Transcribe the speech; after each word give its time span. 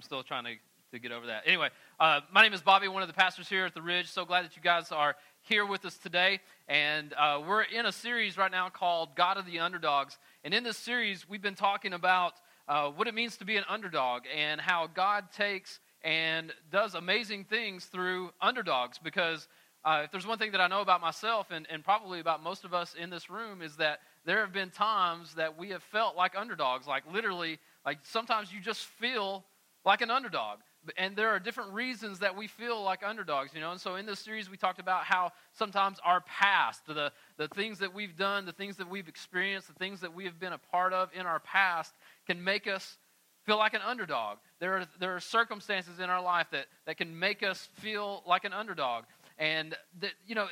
I'm 0.00 0.04
still 0.04 0.22
trying 0.22 0.44
to, 0.44 0.52
to 0.92 0.98
get 0.98 1.12
over 1.12 1.26
that. 1.26 1.42
Anyway, 1.44 1.68
uh, 2.00 2.20
my 2.32 2.42
name 2.42 2.54
is 2.54 2.62
Bobby, 2.62 2.88
one 2.88 3.02
of 3.02 3.08
the 3.08 3.12
pastors 3.12 3.50
here 3.50 3.66
at 3.66 3.74
the 3.74 3.82
Ridge. 3.82 4.08
So 4.08 4.24
glad 4.24 4.46
that 4.46 4.56
you 4.56 4.62
guys 4.62 4.90
are 4.92 5.14
here 5.42 5.66
with 5.66 5.84
us 5.84 5.98
today. 5.98 6.40
And 6.68 7.12
uh, 7.18 7.42
we're 7.46 7.64
in 7.64 7.84
a 7.84 7.92
series 7.92 8.38
right 8.38 8.50
now 8.50 8.70
called 8.70 9.14
God 9.14 9.36
of 9.36 9.44
the 9.44 9.58
Underdogs. 9.58 10.16
And 10.42 10.54
in 10.54 10.64
this 10.64 10.78
series, 10.78 11.28
we've 11.28 11.42
been 11.42 11.54
talking 11.54 11.92
about 11.92 12.32
uh, 12.66 12.88
what 12.88 13.08
it 13.08 13.14
means 13.14 13.36
to 13.36 13.44
be 13.44 13.58
an 13.58 13.64
underdog 13.68 14.22
and 14.34 14.58
how 14.58 14.86
God 14.86 15.24
takes 15.36 15.80
and 16.02 16.50
does 16.72 16.94
amazing 16.94 17.44
things 17.44 17.84
through 17.84 18.30
underdogs. 18.40 18.96
Because 18.98 19.48
uh, 19.84 20.00
if 20.06 20.10
there's 20.10 20.26
one 20.26 20.38
thing 20.38 20.52
that 20.52 20.62
I 20.62 20.66
know 20.66 20.80
about 20.80 21.02
myself 21.02 21.50
and, 21.50 21.66
and 21.68 21.84
probably 21.84 22.20
about 22.20 22.42
most 22.42 22.64
of 22.64 22.72
us 22.72 22.94
in 22.94 23.10
this 23.10 23.28
room 23.28 23.60
is 23.60 23.76
that 23.76 24.00
there 24.24 24.40
have 24.40 24.54
been 24.54 24.70
times 24.70 25.34
that 25.34 25.58
we 25.58 25.68
have 25.68 25.82
felt 25.82 26.16
like 26.16 26.34
underdogs, 26.38 26.86
like 26.86 27.02
literally, 27.12 27.58
like 27.84 27.98
sometimes 28.02 28.50
you 28.50 28.62
just 28.62 28.86
feel 28.86 29.44
like 29.84 30.00
an 30.00 30.10
underdog. 30.10 30.58
And 30.96 31.14
there 31.14 31.28
are 31.28 31.38
different 31.38 31.72
reasons 31.74 32.20
that 32.20 32.34
we 32.36 32.46
feel 32.46 32.82
like 32.82 33.00
underdogs, 33.04 33.52
you 33.54 33.60
know. 33.60 33.70
And 33.70 33.80
so 33.80 33.96
in 33.96 34.06
this 34.06 34.18
series, 34.18 34.48
we 34.48 34.56
talked 34.56 34.80
about 34.80 35.04
how 35.04 35.32
sometimes 35.52 35.98
our 36.04 36.22
past, 36.22 36.86
the, 36.86 37.12
the 37.36 37.48
things 37.48 37.78
that 37.80 37.92
we've 37.92 38.16
done, 38.16 38.46
the 38.46 38.52
things 38.52 38.76
that 38.78 38.88
we've 38.88 39.08
experienced, 39.08 39.68
the 39.68 39.74
things 39.74 40.00
that 40.00 40.14
we 40.14 40.24
have 40.24 40.40
been 40.40 40.54
a 40.54 40.58
part 40.58 40.94
of 40.94 41.10
in 41.12 41.26
our 41.26 41.38
past 41.40 41.92
can 42.26 42.42
make 42.42 42.66
us 42.66 42.96
feel 43.44 43.58
like 43.58 43.74
an 43.74 43.82
underdog. 43.86 44.38
There 44.58 44.78
are, 44.78 44.86
there 44.98 45.14
are 45.14 45.20
circumstances 45.20 45.98
in 45.98 46.08
our 46.08 46.22
life 46.22 46.46
that, 46.52 46.66
that 46.86 46.96
can 46.96 47.18
make 47.18 47.42
us 47.42 47.68
feel 47.74 48.22
like 48.26 48.44
an 48.44 48.54
underdog. 48.54 49.04
And, 49.38 49.76
that, 50.00 50.12
you 50.26 50.34
know, 50.34 50.46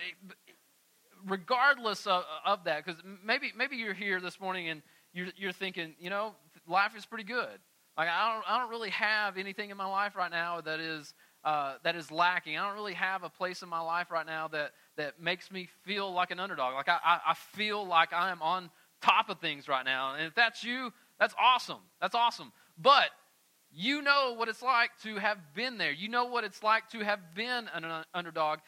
regardless 1.26 2.06
of, 2.06 2.24
of 2.45 2.65
that, 2.65 2.84
because 2.84 3.01
maybe, 3.24 3.52
maybe 3.56 3.76
you're 3.76 3.95
here 3.95 4.20
this 4.20 4.40
morning 4.40 4.68
and 4.68 4.82
you're, 5.12 5.29
you're 5.37 5.52
thinking, 5.52 5.95
you 5.98 6.10
know, 6.10 6.34
life 6.66 6.96
is 6.96 7.06
pretty 7.06 7.24
good. 7.24 7.59
Like, 7.98 8.09
I 8.09 8.33
don't, 8.33 8.45
I 8.48 8.59
don't 8.61 8.70
really 8.70 8.91
have 8.91 9.37
anything 9.37 9.70
in 9.70 9.77
my 9.77 9.87
life 9.87 10.15
right 10.15 10.30
now 10.30 10.61
that 10.61 10.79
is, 10.79 11.15
uh, 11.45 11.75
that 11.83 11.97
is 11.97 12.12
lacking. 12.12 12.57
I 12.57 12.65
don't 12.65 12.77
really 12.77 12.95
have 12.95 13.24
a 13.24 13.29
place 13.29 13.63
in 13.63 13.68
my 13.68 13.80
life 13.80 14.13
right 14.13 14.24
now 14.24 14.46
that, 14.49 14.71
that 14.96 15.21
makes 15.21 15.51
me 15.51 15.68
feel 15.85 16.13
like 16.13 16.30
an 16.30 16.38
underdog. 16.38 16.74
Like, 16.74 16.88
I, 16.88 16.99
I, 17.05 17.21
I 17.30 17.35
feel 17.35 17.85
like 17.85 18.13
I 18.13 18.30
am 18.30 18.40
on 18.40 18.71
top 19.02 19.29
of 19.29 19.40
things 19.40 19.66
right 19.66 19.85
now. 19.85 20.15
And 20.15 20.29
if 20.29 20.35
that's 20.37 20.63
you, 20.63 20.93
that's 21.18 21.35
awesome. 21.40 21.80
That's 22.01 22.15
awesome. 22.15 22.52
But 22.80 23.10
you 23.73 24.01
know 24.01 24.35
what 24.37 24.49
it's 24.49 24.62
like 24.62 24.90
to 25.02 25.16
have 25.16 25.38
been 25.55 25.77
there. 25.77 25.90
You 25.90 26.09
know 26.09 26.27
what 26.27 26.45
it's 26.45 26.62
like 26.62 26.88
to 26.90 27.01
have 27.01 27.35
been 27.35 27.68
an 27.74 27.85
underdog. 28.15 28.60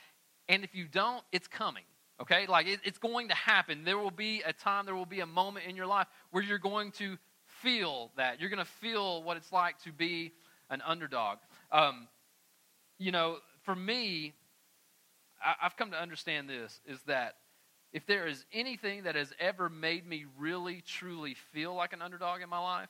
And 0.49 0.65
if 0.65 0.75
you 0.75 0.87
don't, 0.91 1.23
it's 1.31 1.47
coming. 1.47 1.85
Okay? 2.21 2.47
Like 2.49 2.67
it, 2.67 2.81
it's 2.83 2.99
going 2.99 3.29
to 3.29 3.35
happen. 3.35 3.85
There 3.85 3.97
will 3.97 4.11
be 4.11 4.43
a 4.45 4.53
time, 4.53 4.87
there 4.87 4.97
will 4.97 5.07
be 5.07 5.21
a 5.21 5.27
moment 5.27 5.67
in 5.67 5.77
your 5.77 5.87
life 5.87 6.09
where 6.33 6.43
you're 6.43 6.59
going 6.59 6.91
to 6.93 7.17
feel 7.63 8.11
that. 8.17 8.41
You're 8.41 8.51
going 8.51 8.59
to 8.59 8.65
feel 8.65 9.23
what 9.23 9.37
it's 9.37 9.53
like 9.53 9.83
to 9.85 9.93
be 9.93 10.33
an 10.69 10.83
underdog. 10.87 11.39
Um, 11.73 12.09
you 12.99 13.13
know, 13.13 13.39
for 13.63 13.75
me, 13.75 14.35
I, 15.45 15.55
I've 15.63 15.77
come 15.77 15.91
to 15.93 16.01
understand 16.01 16.49
this 16.49 16.81
is 16.87 17.01
that 17.07 17.37
if 17.93 18.07
there 18.07 18.27
is 18.27 18.45
anything 18.53 19.05
that 19.05 19.17
has 19.17 19.33
ever 19.41 19.69
made 19.69 20.07
me 20.07 20.27
really, 20.39 20.83
truly 20.87 21.35
feel 21.53 21.75
like 21.75 21.93
an 21.93 22.03
underdog 22.03 22.41
in 22.41 22.49
my 22.49 22.61
life, 22.61 22.89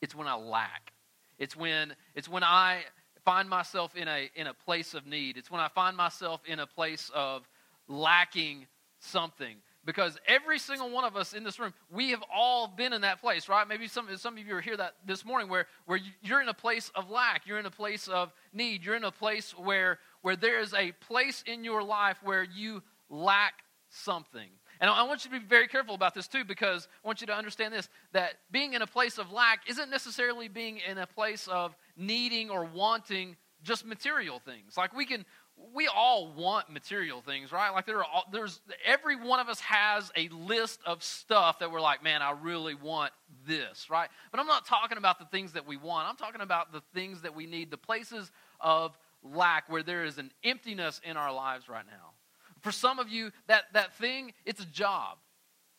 it's 0.00 0.14
when 0.14 0.26
I 0.26 0.34
lack. 0.34 0.92
It's 1.38 1.56
when, 1.56 1.94
it's 2.14 2.28
when 2.28 2.42
I 2.42 2.82
find 3.24 3.48
myself 3.48 3.94
in 3.94 4.08
a, 4.08 4.30
in 4.34 4.46
a 4.46 4.54
place 4.54 4.94
of 4.94 5.06
need. 5.06 5.36
It's 5.36 5.50
when 5.50 5.60
I 5.60 5.68
find 5.68 5.96
myself 5.96 6.40
in 6.46 6.60
a 6.60 6.66
place 6.66 7.10
of 7.14 7.46
lacking 7.88 8.66
something. 9.00 9.56
Because 9.88 10.18
every 10.26 10.58
single 10.58 10.90
one 10.90 11.04
of 11.04 11.16
us 11.16 11.32
in 11.32 11.44
this 11.44 11.58
room, 11.58 11.72
we 11.90 12.10
have 12.10 12.22
all 12.30 12.68
been 12.68 12.92
in 12.92 13.00
that 13.00 13.22
place, 13.22 13.48
right? 13.48 13.66
Maybe 13.66 13.88
some, 13.88 14.06
some 14.18 14.36
of 14.36 14.46
you 14.46 14.54
are 14.54 14.60
here 14.60 14.76
that 14.76 14.96
this 15.06 15.24
morning 15.24 15.48
where, 15.48 15.66
where 15.86 15.98
you're 16.20 16.42
in 16.42 16.48
a 16.50 16.52
place 16.52 16.92
of 16.94 17.08
lack. 17.08 17.46
You're 17.46 17.58
in 17.58 17.64
a 17.64 17.70
place 17.70 18.06
of 18.06 18.30
need. 18.52 18.84
You're 18.84 18.96
in 18.96 19.04
a 19.04 19.10
place 19.10 19.52
where, 19.52 19.98
where 20.20 20.36
there 20.36 20.60
is 20.60 20.74
a 20.74 20.92
place 20.92 21.42
in 21.46 21.64
your 21.64 21.82
life 21.82 22.18
where 22.22 22.44
you 22.44 22.82
lack 23.08 23.54
something. 23.88 24.50
And 24.78 24.90
I 24.90 25.04
want 25.04 25.24
you 25.24 25.30
to 25.30 25.40
be 25.40 25.46
very 25.46 25.68
careful 25.68 25.94
about 25.94 26.14
this 26.14 26.28
too, 26.28 26.44
because 26.44 26.86
I 27.02 27.06
want 27.06 27.22
you 27.22 27.26
to 27.28 27.34
understand 27.34 27.72
this 27.72 27.88
that 28.12 28.34
being 28.52 28.74
in 28.74 28.82
a 28.82 28.86
place 28.86 29.16
of 29.16 29.32
lack 29.32 29.60
isn't 29.70 29.88
necessarily 29.88 30.48
being 30.48 30.80
in 30.86 30.98
a 30.98 31.06
place 31.06 31.48
of 31.48 31.74
needing 31.96 32.50
or 32.50 32.64
wanting 32.64 33.36
just 33.62 33.86
material 33.86 34.38
things. 34.38 34.76
Like 34.76 34.94
we 34.94 35.06
can, 35.06 35.24
we 35.74 35.88
all 35.88 36.32
want 36.32 36.70
material 36.70 37.20
things, 37.20 37.52
right? 37.52 37.70
Like 37.70 37.86
there 37.86 37.98
are 37.98 38.04
all, 38.04 38.24
there's 38.32 38.60
every 38.84 39.16
one 39.16 39.40
of 39.40 39.48
us 39.48 39.60
has 39.60 40.10
a 40.16 40.28
list 40.28 40.80
of 40.86 41.02
stuff 41.02 41.58
that 41.58 41.70
we're 41.70 41.80
like, 41.80 42.02
man, 42.02 42.22
I 42.22 42.32
really 42.32 42.74
want 42.74 43.12
this, 43.46 43.88
right? 43.90 44.08
But 44.30 44.40
I'm 44.40 44.46
not 44.46 44.66
talking 44.66 44.98
about 44.98 45.18
the 45.18 45.26
things 45.26 45.52
that 45.52 45.66
we 45.66 45.76
want. 45.76 46.08
I'm 46.08 46.16
talking 46.16 46.40
about 46.40 46.72
the 46.72 46.82
things 46.94 47.22
that 47.22 47.34
we 47.34 47.46
need, 47.46 47.70
the 47.70 47.76
places 47.76 48.30
of 48.60 48.96
lack 49.22 49.68
where 49.70 49.82
there 49.82 50.04
is 50.04 50.18
an 50.18 50.30
emptiness 50.44 51.00
in 51.04 51.16
our 51.16 51.32
lives 51.32 51.68
right 51.68 51.86
now. 51.86 52.10
For 52.60 52.72
some 52.72 52.98
of 52.98 53.08
you, 53.08 53.30
that, 53.46 53.64
that 53.74 53.94
thing, 53.96 54.32
it's 54.44 54.60
a 54.60 54.66
job. 54.66 55.18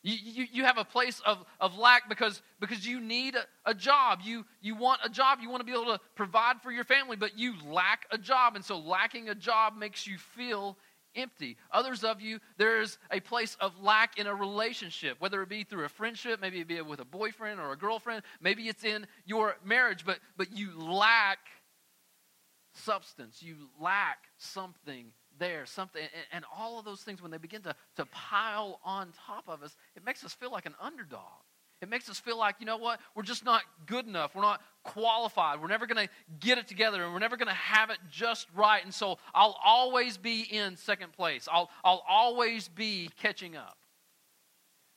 You, 0.02 0.16
you, 0.22 0.46
you 0.52 0.64
have 0.64 0.78
a 0.78 0.84
place 0.84 1.20
of, 1.26 1.44
of 1.60 1.76
lack 1.76 2.08
because, 2.08 2.40
because 2.58 2.86
you 2.86 3.00
need 3.00 3.34
a, 3.36 3.44
a, 3.70 3.74
job. 3.74 4.20
You, 4.24 4.46
you 4.62 4.74
want 4.74 5.00
a 5.04 5.10
job. 5.10 5.40
You 5.42 5.50
want 5.50 5.60
to 5.60 5.64
be 5.64 5.72
able 5.72 5.92
to 5.92 6.00
provide 6.14 6.62
for 6.62 6.70
your 6.70 6.84
family, 6.84 7.16
but 7.16 7.38
you 7.38 7.54
lack 7.66 8.06
a 8.10 8.16
job. 8.16 8.56
And 8.56 8.64
so 8.64 8.78
lacking 8.78 9.28
a 9.28 9.34
job 9.34 9.76
makes 9.76 10.06
you 10.06 10.16
feel 10.16 10.78
empty. 11.14 11.56
Others 11.72 12.04
of 12.04 12.20
you, 12.20 12.38
there's 12.56 12.98
a 13.10 13.20
place 13.20 13.56
of 13.60 13.72
lack 13.82 14.18
in 14.18 14.26
a 14.26 14.34
relationship, 14.34 15.16
whether 15.20 15.42
it 15.42 15.48
be 15.48 15.64
through 15.64 15.84
a 15.84 15.88
friendship, 15.88 16.40
maybe 16.40 16.60
it 16.60 16.68
be 16.68 16.80
with 16.80 17.00
a 17.00 17.04
boyfriend 17.04 17.60
or 17.60 17.72
a 17.72 17.76
girlfriend, 17.76 18.22
maybe 18.40 18.68
it's 18.68 18.84
in 18.84 19.06
your 19.26 19.56
marriage, 19.64 20.04
but, 20.06 20.18
but 20.36 20.56
you 20.56 20.70
lack 20.78 21.38
substance. 22.74 23.42
You 23.42 23.56
lack 23.80 24.18
something 24.38 25.12
there, 25.40 25.66
something, 25.66 26.00
and, 26.00 26.26
and 26.30 26.44
all 26.56 26.78
of 26.78 26.84
those 26.84 27.00
things, 27.00 27.20
when 27.20 27.32
they 27.32 27.38
begin 27.38 27.62
to, 27.62 27.74
to 27.96 28.06
pile 28.06 28.78
on 28.84 29.08
top 29.26 29.48
of 29.48 29.64
us, 29.64 29.76
it 29.96 30.04
makes 30.06 30.24
us 30.24 30.32
feel 30.32 30.52
like 30.52 30.66
an 30.66 30.76
underdog. 30.80 31.42
It 31.82 31.88
makes 31.88 32.08
us 32.10 32.20
feel 32.20 32.38
like, 32.38 32.56
you 32.60 32.66
know 32.66 32.76
what, 32.76 33.00
we're 33.14 33.22
just 33.22 33.44
not 33.44 33.62
good 33.86 34.06
enough. 34.06 34.34
We're 34.34 34.42
not 34.42 34.60
qualified. 34.84 35.62
We're 35.62 35.68
never 35.68 35.86
going 35.86 36.06
to 36.06 36.12
get 36.38 36.58
it 36.58 36.68
together, 36.68 37.02
and 37.02 37.12
we're 37.12 37.20
never 37.20 37.38
going 37.38 37.48
to 37.48 37.54
have 37.54 37.88
it 37.88 37.96
just 38.10 38.46
right. 38.54 38.84
And 38.84 38.92
so 38.92 39.18
I'll 39.34 39.56
always 39.64 40.18
be 40.18 40.42
in 40.42 40.76
second 40.76 41.12
place. 41.12 41.48
I'll, 41.50 41.70
I'll 41.82 42.04
always 42.06 42.68
be 42.68 43.08
catching 43.20 43.56
up. 43.56 43.78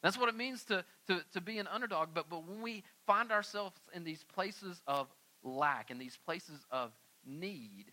That's 0.01 0.19
what 0.19 0.27
it 0.27 0.35
means 0.35 0.65
to, 0.65 0.83
to, 1.07 1.21
to 1.31 1.39
be 1.39 1.57
an 1.59 1.67
underdog. 1.67 2.09
But, 2.13 2.29
but 2.29 2.45
when 2.45 2.61
we 2.61 2.83
find 3.07 3.31
ourselves 3.31 3.79
in 3.93 4.03
these 4.03 4.25
places 4.35 4.81
of 4.85 5.07
lack, 5.41 5.89
in 5.89 5.97
these 5.97 6.17
places 6.25 6.65
of 6.69 6.91
need, 7.25 7.85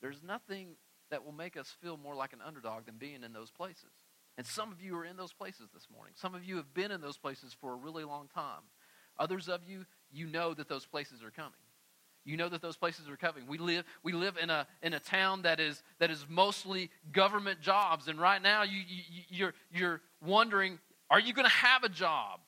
there's 0.00 0.22
nothing 0.22 0.76
that 1.10 1.24
will 1.24 1.32
make 1.32 1.56
us 1.56 1.74
feel 1.82 1.96
more 1.96 2.14
like 2.14 2.32
an 2.32 2.40
underdog 2.44 2.86
than 2.86 2.96
being 2.96 3.22
in 3.22 3.32
those 3.32 3.50
places. 3.50 3.90
And 4.38 4.46
some 4.46 4.70
of 4.70 4.82
you 4.82 4.96
are 4.96 5.04
in 5.04 5.16
those 5.16 5.32
places 5.32 5.68
this 5.72 5.86
morning. 5.92 6.14
Some 6.16 6.34
of 6.34 6.44
you 6.44 6.56
have 6.56 6.74
been 6.74 6.90
in 6.90 7.00
those 7.00 7.16
places 7.16 7.56
for 7.58 7.72
a 7.72 7.76
really 7.76 8.04
long 8.04 8.28
time. 8.34 8.62
Others 9.18 9.48
of 9.48 9.60
you, 9.66 9.86
you 10.12 10.26
know 10.26 10.52
that 10.54 10.68
those 10.68 10.84
places 10.84 11.22
are 11.22 11.30
coming. 11.30 11.52
You 12.24 12.36
know 12.36 12.48
that 12.48 12.60
those 12.60 12.76
places 12.76 13.08
are 13.08 13.16
coming. 13.16 13.46
We 13.46 13.56
live, 13.56 13.84
we 14.02 14.12
live 14.12 14.36
in, 14.36 14.50
a, 14.50 14.66
in 14.82 14.92
a 14.92 14.98
town 14.98 15.42
that 15.42 15.60
is, 15.60 15.82
that 16.00 16.10
is 16.10 16.26
mostly 16.28 16.90
government 17.12 17.60
jobs. 17.60 18.08
And 18.08 18.20
right 18.20 18.42
now, 18.42 18.64
you, 18.64 18.80
you, 18.86 19.22
you're, 19.28 19.54
you're 19.72 20.00
wondering 20.24 20.78
are 21.08 21.20
you 21.20 21.32
going 21.32 21.46
to 21.46 21.52
have 21.52 21.84
a 21.84 21.88
job? 21.88 22.40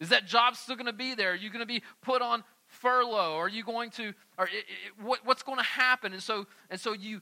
Is 0.00 0.10
that 0.10 0.24
job 0.24 0.54
still 0.54 0.76
going 0.76 0.86
to 0.86 0.92
be 0.92 1.14
there? 1.14 1.32
Are 1.32 1.36
you 1.36 1.50
going 1.50 1.62
to 1.62 1.66
be 1.66 1.82
put 2.00 2.22
on 2.22 2.44
furlough? 2.66 3.36
Are 3.36 3.48
you 3.48 3.64
going 3.64 3.90
to, 3.90 4.14
or 4.38 4.44
it, 4.44 4.52
it, 4.52 5.04
what, 5.04 5.20
what's 5.24 5.42
going 5.42 5.58
to 5.58 5.64
happen? 5.64 6.12
And 6.12 6.22
so, 6.22 6.46
and 6.70 6.80
so 6.80 6.92
you 6.92 7.20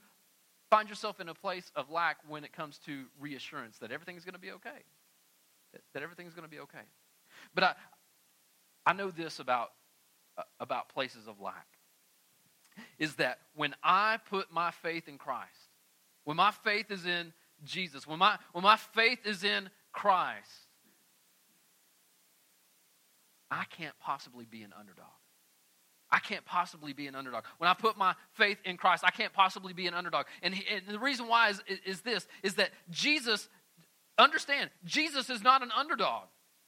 find 0.69 0.89
yourself 0.89 1.19
in 1.19 1.29
a 1.29 1.33
place 1.33 1.71
of 1.75 1.89
lack 1.89 2.17
when 2.27 2.43
it 2.43 2.53
comes 2.53 2.79
to 2.79 3.05
reassurance 3.19 3.77
that 3.79 3.91
everything's 3.91 4.25
going 4.25 4.33
to 4.33 4.39
be 4.39 4.51
okay. 4.51 4.83
That, 5.73 5.81
that 5.93 6.03
everything's 6.03 6.33
going 6.33 6.45
to 6.45 6.49
be 6.49 6.59
okay. 6.59 6.85
But 7.53 7.63
I, 7.63 7.73
I 8.85 8.93
know 8.93 9.11
this 9.11 9.39
about, 9.39 9.71
uh, 10.37 10.43
about 10.59 10.89
places 10.89 11.27
of 11.27 11.39
lack 11.39 11.67
is 12.99 13.15
that 13.15 13.39
when 13.55 13.75
I 13.83 14.19
put 14.29 14.51
my 14.51 14.71
faith 14.71 15.07
in 15.07 15.17
Christ, 15.17 15.71
when 16.25 16.37
my 16.37 16.51
faith 16.51 16.91
is 16.91 17.05
in 17.05 17.33
Jesus, 17.63 18.05
when 18.05 18.19
my, 18.19 18.37
when 18.51 18.63
my 18.63 18.77
faith 18.77 19.19
is 19.25 19.43
in 19.43 19.69
Christ, 19.91 20.67
I 23.49 23.63
can't 23.65 23.97
possibly 23.99 24.45
be 24.45 24.63
an 24.63 24.73
underdog. 24.77 25.05
I 26.11 26.19
can't 26.19 26.45
possibly 26.45 26.93
be 26.93 27.07
an 27.07 27.15
underdog. 27.15 27.43
When 27.57 27.69
I 27.69 27.73
put 27.73 27.97
my 27.97 28.15
faith 28.33 28.57
in 28.63 28.77
Christ, 28.77 29.03
I 29.05 29.11
can't 29.11 29.33
possibly 29.33 29.73
be 29.73 29.87
an 29.87 29.93
underdog. 29.93 30.25
And, 30.41 30.53
he, 30.53 30.63
and 30.73 30.83
the 30.87 30.99
reason 30.99 31.27
why 31.27 31.49
is, 31.49 31.61
is 31.85 32.01
this, 32.01 32.27
is 32.43 32.55
that 32.55 32.69
Jesus, 32.89 33.49
understand, 34.17 34.69
Jesus 34.85 35.29
is 35.29 35.43
not 35.43 35.63
an 35.63 35.71
underdog. 35.75 36.23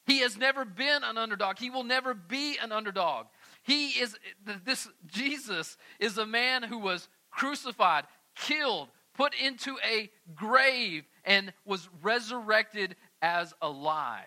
He 0.05 0.19
has 0.19 0.37
never 0.37 0.65
been 0.65 1.03
an 1.03 1.17
underdog. 1.17 1.57
He 1.57 1.69
will 1.69 1.83
never 1.83 2.13
be 2.13 2.57
an 2.57 2.71
underdog. 2.71 3.27
He 3.63 3.89
is, 3.89 4.17
this 4.65 4.87
Jesus 5.05 5.77
is 5.99 6.17
a 6.17 6.25
man 6.25 6.63
who 6.63 6.79
was 6.79 7.07
crucified, 7.29 8.05
killed, 8.35 8.89
put 9.13 9.33
into 9.35 9.77
a 9.87 10.09
grave, 10.35 11.05
and 11.23 11.53
was 11.63 11.87
resurrected 12.01 12.95
as 13.21 13.53
alive. 13.61 14.25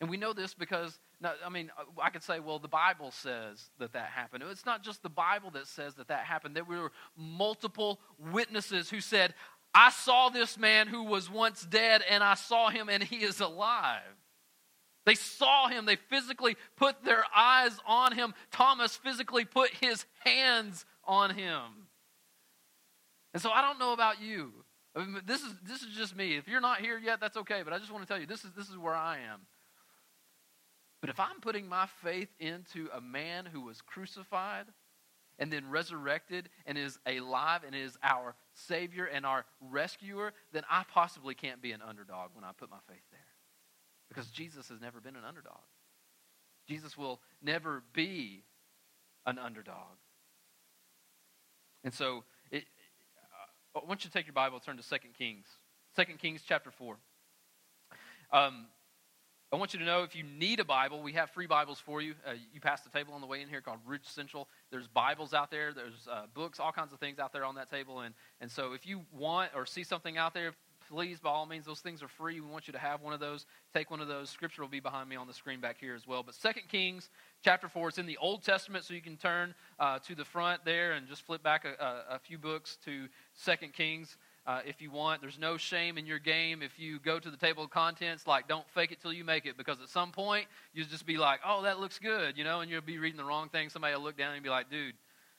And 0.00 0.10
we 0.10 0.16
know 0.16 0.32
this 0.32 0.52
because 0.52 0.98
no, 1.20 1.32
I 1.44 1.48
mean, 1.48 1.70
uh, 1.78 1.84
I 2.02 2.10
could 2.10 2.22
say, 2.22 2.40
well, 2.40 2.58
the 2.58 2.68
Bible 2.68 3.10
says 3.10 3.70
that 3.78 3.92
that 3.94 4.08
happened. 4.08 4.44
It's 4.50 4.66
not 4.66 4.82
just 4.82 5.02
the 5.02 5.08
Bible 5.08 5.50
that 5.52 5.66
says 5.66 5.94
that 5.94 6.08
that 6.08 6.24
happened. 6.24 6.54
There 6.54 6.64
were 6.64 6.92
multiple 7.16 8.00
witnesses 8.18 8.90
who 8.90 9.00
said, 9.00 9.34
I 9.74 9.90
saw 9.90 10.28
this 10.28 10.58
man 10.58 10.88
who 10.88 11.04
was 11.04 11.30
once 11.30 11.62
dead, 11.64 12.02
and 12.08 12.22
I 12.22 12.34
saw 12.34 12.70
him, 12.70 12.88
and 12.88 13.02
he 13.02 13.16
is 13.16 13.40
alive. 13.40 14.02
They 15.04 15.14
saw 15.14 15.68
him. 15.68 15.86
They 15.86 15.96
physically 15.96 16.56
put 16.76 17.04
their 17.04 17.24
eyes 17.34 17.78
on 17.86 18.12
him. 18.12 18.34
Thomas 18.50 18.96
physically 18.96 19.44
put 19.44 19.70
his 19.70 20.04
hands 20.24 20.84
on 21.04 21.34
him. 21.34 21.62
And 23.32 23.42
so 23.42 23.50
I 23.50 23.62
don't 23.62 23.78
know 23.78 23.92
about 23.92 24.20
you. 24.20 24.52
I 24.96 25.00
mean, 25.00 25.20
this 25.26 25.42
is 25.42 25.54
this 25.62 25.82
is 25.82 25.94
just 25.94 26.16
me. 26.16 26.36
If 26.36 26.48
you're 26.48 26.60
not 26.60 26.80
here 26.80 26.98
yet, 26.98 27.20
that's 27.20 27.36
okay. 27.36 27.62
But 27.62 27.72
I 27.72 27.78
just 27.78 27.92
want 27.92 28.02
to 28.02 28.08
tell 28.08 28.18
you, 28.18 28.26
this 28.26 28.44
is 28.44 28.50
this 28.56 28.68
is 28.68 28.78
where 28.78 28.94
I 28.94 29.18
am. 29.18 29.40
But 31.00 31.10
if 31.10 31.20
I'm 31.20 31.40
putting 31.40 31.68
my 31.68 31.86
faith 32.02 32.28
into 32.40 32.88
a 32.94 33.00
man 33.00 33.46
who 33.46 33.60
was 33.60 33.80
crucified 33.80 34.66
and 35.38 35.52
then 35.52 35.68
resurrected 35.68 36.48
and 36.64 36.78
is 36.78 36.98
alive 37.06 37.62
and 37.64 37.74
is 37.74 37.98
our 38.02 38.34
Savior 38.54 39.04
and 39.04 39.26
our 39.26 39.44
rescuer, 39.60 40.32
then 40.52 40.62
I 40.70 40.84
possibly 40.92 41.34
can't 41.34 41.60
be 41.60 41.72
an 41.72 41.82
underdog 41.86 42.30
when 42.34 42.44
I 42.44 42.50
put 42.56 42.70
my 42.70 42.78
faith 42.88 43.04
there. 43.10 43.20
Because 44.08 44.28
Jesus 44.30 44.68
has 44.68 44.80
never 44.80 45.00
been 45.00 45.16
an 45.16 45.24
underdog. 45.26 45.60
Jesus 46.68 46.96
will 46.96 47.20
never 47.42 47.82
be 47.92 48.44
an 49.26 49.38
underdog. 49.38 49.98
And 51.84 51.92
so 51.92 52.24
I 53.76 53.84
want 53.86 54.04
you 54.04 54.10
to 54.10 54.12
take 54.12 54.26
your 54.26 54.32
Bible, 54.32 54.58
turn 54.58 54.78
to 54.78 54.88
2 54.88 54.96
Kings. 55.18 55.46
2 55.96 56.04
Kings 56.18 56.42
chapter 56.46 56.70
4. 56.70 56.96
Um, 58.32 58.66
I 59.52 59.56
want 59.56 59.72
you 59.72 59.78
to 59.78 59.84
know 59.84 60.02
if 60.02 60.16
you 60.16 60.24
need 60.24 60.58
a 60.58 60.64
Bible, 60.64 61.00
we 61.00 61.12
have 61.12 61.30
free 61.30 61.46
Bibles 61.46 61.78
for 61.78 62.02
you. 62.02 62.14
Uh, 62.26 62.32
you 62.52 62.60
pass 62.60 62.80
the 62.80 62.90
table 62.90 63.14
on 63.14 63.20
the 63.20 63.28
way 63.28 63.42
in 63.42 63.48
here 63.48 63.60
called 63.60 63.78
Ridge 63.86 64.04
Central. 64.04 64.48
There's 64.72 64.88
Bibles 64.88 65.32
out 65.34 65.52
there, 65.52 65.72
there's 65.72 66.08
uh, 66.10 66.24
books, 66.34 66.58
all 66.58 66.72
kinds 66.72 66.92
of 66.92 66.98
things 66.98 67.20
out 67.20 67.32
there 67.32 67.44
on 67.44 67.54
that 67.54 67.70
table. 67.70 68.00
And, 68.00 68.12
and 68.40 68.50
so 68.50 68.72
if 68.72 68.84
you 68.84 69.02
want 69.12 69.52
or 69.54 69.64
see 69.64 69.84
something 69.84 70.18
out 70.18 70.34
there, 70.34 70.54
please, 70.88 71.20
by 71.20 71.30
all 71.30 71.46
means, 71.46 71.64
those 71.64 71.78
things 71.78 72.02
are 72.02 72.08
free. 72.08 72.40
We 72.40 72.48
want 72.48 72.66
you 72.66 72.72
to 72.72 72.78
have 72.80 73.02
one 73.02 73.12
of 73.12 73.20
those. 73.20 73.46
Take 73.72 73.88
one 73.88 74.00
of 74.00 74.08
those. 74.08 74.30
Scripture 74.30 74.62
will 74.62 74.68
be 74.68 74.80
behind 74.80 75.08
me 75.08 75.14
on 75.14 75.28
the 75.28 75.32
screen 75.32 75.60
back 75.60 75.76
here 75.78 75.94
as 75.94 76.08
well. 76.08 76.24
But 76.24 76.34
Second 76.34 76.68
Kings 76.68 77.08
chapter 77.44 77.68
4, 77.68 77.90
it's 77.90 77.98
in 77.98 78.06
the 78.06 78.16
Old 78.16 78.42
Testament, 78.42 78.84
so 78.84 78.94
you 78.94 79.00
can 79.00 79.16
turn 79.16 79.54
uh, 79.78 80.00
to 80.00 80.16
the 80.16 80.24
front 80.24 80.64
there 80.64 80.94
and 80.94 81.06
just 81.06 81.22
flip 81.22 81.44
back 81.44 81.64
a, 81.64 81.84
a, 82.10 82.16
a 82.16 82.18
few 82.18 82.36
books 82.36 82.78
to 82.84 83.06
Second 83.34 83.74
Kings. 83.74 84.16
Uh, 84.46 84.60
if 84.64 84.80
you 84.80 84.92
want. 84.92 85.20
There's 85.20 85.40
no 85.40 85.56
shame 85.56 85.98
in 85.98 86.06
your 86.06 86.20
game 86.20 86.62
if 86.62 86.78
you 86.78 87.00
go 87.00 87.18
to 87.18 87.30
the 87.32 87.36
table 87.36 87.64
of 87.64 87.70
contents. 87.70 88.28
Like, 88.28 88.46
don't 88.46 88.68
fake 88.70 88.92
it 88.92 89.00
till 89.00 89.12
you 89.12 89.24
make 89.24 89.44
it, 89.44 89.56
because 89.56 89.80
at 89.82 89.88
some 89.88 90.12
point 90.12 90.46
you'll 90.72 90.86
just 90.86 91.04
be 91.04 91.16
like, 91.16 91.40
"Oh, 91.44 91.62
that 91.62 91.80
looks 91.80 91.98
good," 91.98 92.38
you 92.38 92.44
know, 92.44 92.60
and 92.60 92.70
you'll 92.70 92.80
be 92.80 92.98
reading 92.98 93.16
the 93.16 93.24
wrong 93.24 93.48
thing. 93.48 93.70
Somebody 93.70 93.96
will 93.96 94.02
look 94.02 94.16
down 94.16 94.34
and 94.34 94.44
be 94.44 94.48
like, 94.48 94.70
"Dude, 94.70 94.94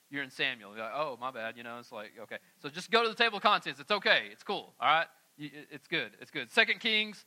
you're 0.09 0.23
in 0.23 0.29
Samuel." 0.29 0.75
You're 0.75 0.83
like, 0.83 0.93
"Oh, 0.93 1.17
my 1.21 1.31
bad," 1.31 1.55
you 1.55 1.63
know. 1.63 1.79
It's 1.79 1.91
like, 1.91 2.11
okay, 2.23 2.37
so 2.61 2.67
just 2.67 2.91
go 2.91 3.01
to 3.01 3.07
the 3.07 3.15
table 3.15 3.37
of 3.37 3.43
contents. 3.43 3.79
It's 3.79 3.91
okay. 3.91 4.23
It's 4.29 4.43
cool. 4.43 4.73
All 4.79 4.89
right. 4.89 5.07
It's 5.37 5.87
good. 5.87 6.11
It's 6.19 6.31
good. 6.31 6.51
Second 6.51 6.79
Kings 6.79 7.23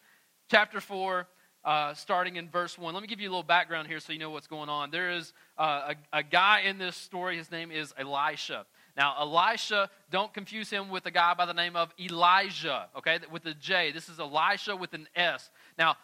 chapter 0.51 0.81
4, 0.81 1.29
uh, 1.65 1.95
starting 1.95 2.37
in 2.37 2.49
verse 2.49 2.77
1. 2.77 2.93
Let 2.93 3.01
me 3.01 3.07
give 3.07 3.21
you 3.21 3.29
a 3.29 3.31
little 3.31 3.45
background 3.45 3.87
here 3.87 4.01
so 4.01 4.13
you 4.13 4.19
know 4.19 4.31
what's 4.31 4.49
going 4.49 4.69
on. 4.69 4.91
There 4.91 5.11
is 5.11 5.33
uh, 5.57 5.95
a, 6.13 6.19
a 6.19 6.23
guy 6.25 6.63
in 6.63 6.79
this 6.79 6.97
story. 6.97 7.37
His 7.37 7.51
name 7.51 7.71
is 7.71 7.95
Elisha. 7.97 8.67
Now, 9.01 9.17
Elisha, 9.19 9.89
don't 10.11 10.31
confuse 10.35 10.69
him 10.69 10.91
with 10.91 11.07
a 11.07 11.11
guy 11.11 11.33
by 11.33 11.47
the 11.47 11.55
name 11.55 11.75
of 11.75 11.89
Elijah, 11.99 12.87
okay, 12.99 13.19
with 13.33 13.47
a 13.47 13.55
J. 13.55 13.93
This 13.93 14.11
is 14.11 14.21
Elisha 14.21 14.77
with 14.77 14.93
an 14.93 15.09
S. 15.17 15.51
Now, 15.79 15.97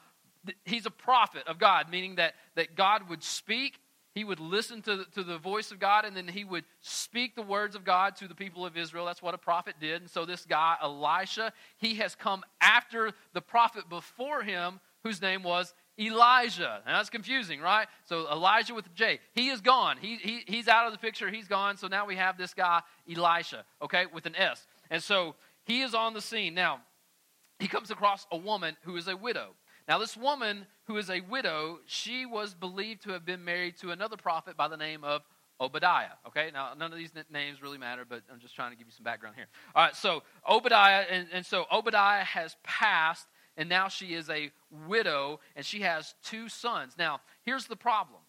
th- 0.47 0.57
he's 0.65 0.87
a 0.87 0.91
prophet 0.91 1.47
of 1.47 1.59
God, 1.59 1.91
meaning 1.91 2.15
that, 2.15 2.37
that 2.55 2.75
God 2.75 3.11
would 3.11 3.23
speak 3.23 3.75
he 4.15 4.25
would 4.25 4.41
listen 4.41 4.81
to, 4.81 5.05
to 5.15 5.23
the 5.23 5.37
voice 5.37 5.71
of 5.71 5.79
God 5.79 6.07
and 6.07 6.17
then 6.17 6.27
he 6.27 6.43
would 6.43 6.65
speak 6.81 7.37
the 7.37 7.43
words 7.43 7.77
of 7.77 7.85
God 7.85 8.17
to 8.17 8.27
the 8.27 8.35
people 8.35 8.65
of 8.65 8.75
Israel. 8.75 9.05
That's 9.05 9.21
what 9.21 9.35
a 9.35 9.39
prophet 9.39 9.75
did. 9.79 10.01
And 10.01 10.11
so 10.11 10.25
this 10.25 10.47
guy, 10.47 10.77
Elisha, 10.83 11.53
he 11.77 11.97
has 11.97 12.15
come 12.15 12.43
after 12.63 13.13
the 13.35 13.43
prophet 13.43 13.91
before 13.91 14.43
him 14.43 14.81
whose 15.03 15.21
name 15.21 15.43
was 15.43 15.75
Elijah. 15.99 16.83
Now 16.87 16.99
that's 16.99 17.11
confusing, 17.11 17.61
right? 17.61 17.87
So 18.05 18.31
Elijah 18.31 18.75
with 18.75 18.93
J. 18.95 19.21
He 19.35 19.49
is 19.49 19.61
gone. 19.61 19.97
He, 20.01 20.17
he, 20.17 20.43
he's 20.47 20.69
out 20.69 20.87
of 20.87 20.93
the 20.93 20.99
picture. 20.99 21.31
He's 21.31 21.49
gone. 21.49 21.77
So 21.77 21.89
now 21.89 22.07
we 22.07 22.17
have 22.17 22.37
this 22.37 22.55
guy, 22.55 22.83
Elisha, 23.11 23.65
okay, 23.83 24.07
with 24.13 24.27
an 24.27 24.37
S. 24.37 24.67
And 24.91 25.03
so 25.03 25.35
he 25.65 25.83
is 25.83 25.95
on 25.95 26.15
the 26.15 26.21
scene. 26.21 26.55
Now, 26.55 26.81
he 27.59 27.69
comes 27.69 27.91
across 27.91 28.27
a 28.31 28.37
woman 28.37 28.77
who 28.83 28.97
is 28.97 29.09
a 29.09 29.17
widow. 29.17 29.55
Now, 29.89 29.99
this 29.99 30.17
woman 30.17 30.67
who 30.87 30.97
is 30.97 31.11
a 31.11 31.21
widow, 31.21 31.79
she 31.87 32.27
was 32.27 32.55
believed 32.55 33.03
to 33.03 33.11
have 33.11 33.25
been 33.25 33.45
married 33.45 33.77
to 33.79 33.93
another 33.93 34.17
prophet 34.17 34.57
by 34.57 34.69
the 34.69 34.77
name 34.77 35.05
of 35.05 35.23
Obadiah. 35.61 36.11
Okay, 36.27 36.51
now 36.53 36.73
none 36.77 36.93
of 36.93 36.99
these 36.99 37.13
names 37.31 37.63
really 37.63 37.79
matter, 37.79 38.05
but 38.07 38.23
I'm 38.31 38.41
just 38.41 38.55
trying 38.55 38.73
to 38.73 38.77
give 38.77 38.87
you 38.87 38.93
some 38.93 39.05
background 39.05 39.37
here. 39.37 39.47
All 39.75 39.85
right, 39.85 39.97
so 39.97 40.23
Obadiah, 40.49 41.05
and, 41.11 41.29
and 41.33 41.47
so 41.47 41.65
Obadiah 41.73 42.25
has 42.25 42.57
passed, 42.63 43.27
and 43.57 43.69
now 43.69 43.89
she 43.89 44.15
is 44.15 44.29
a 44.31 44.51
widow, 44.87 45.41
and 45.55 45.65
she 45.65 45.81
has 45.81 46.15
two 46.23 46.49
sons. 46.49 46.95
Now, 46.99 47.21
here's 47.45 47.67
the 47.67 47.77
problem. 47.77 48.21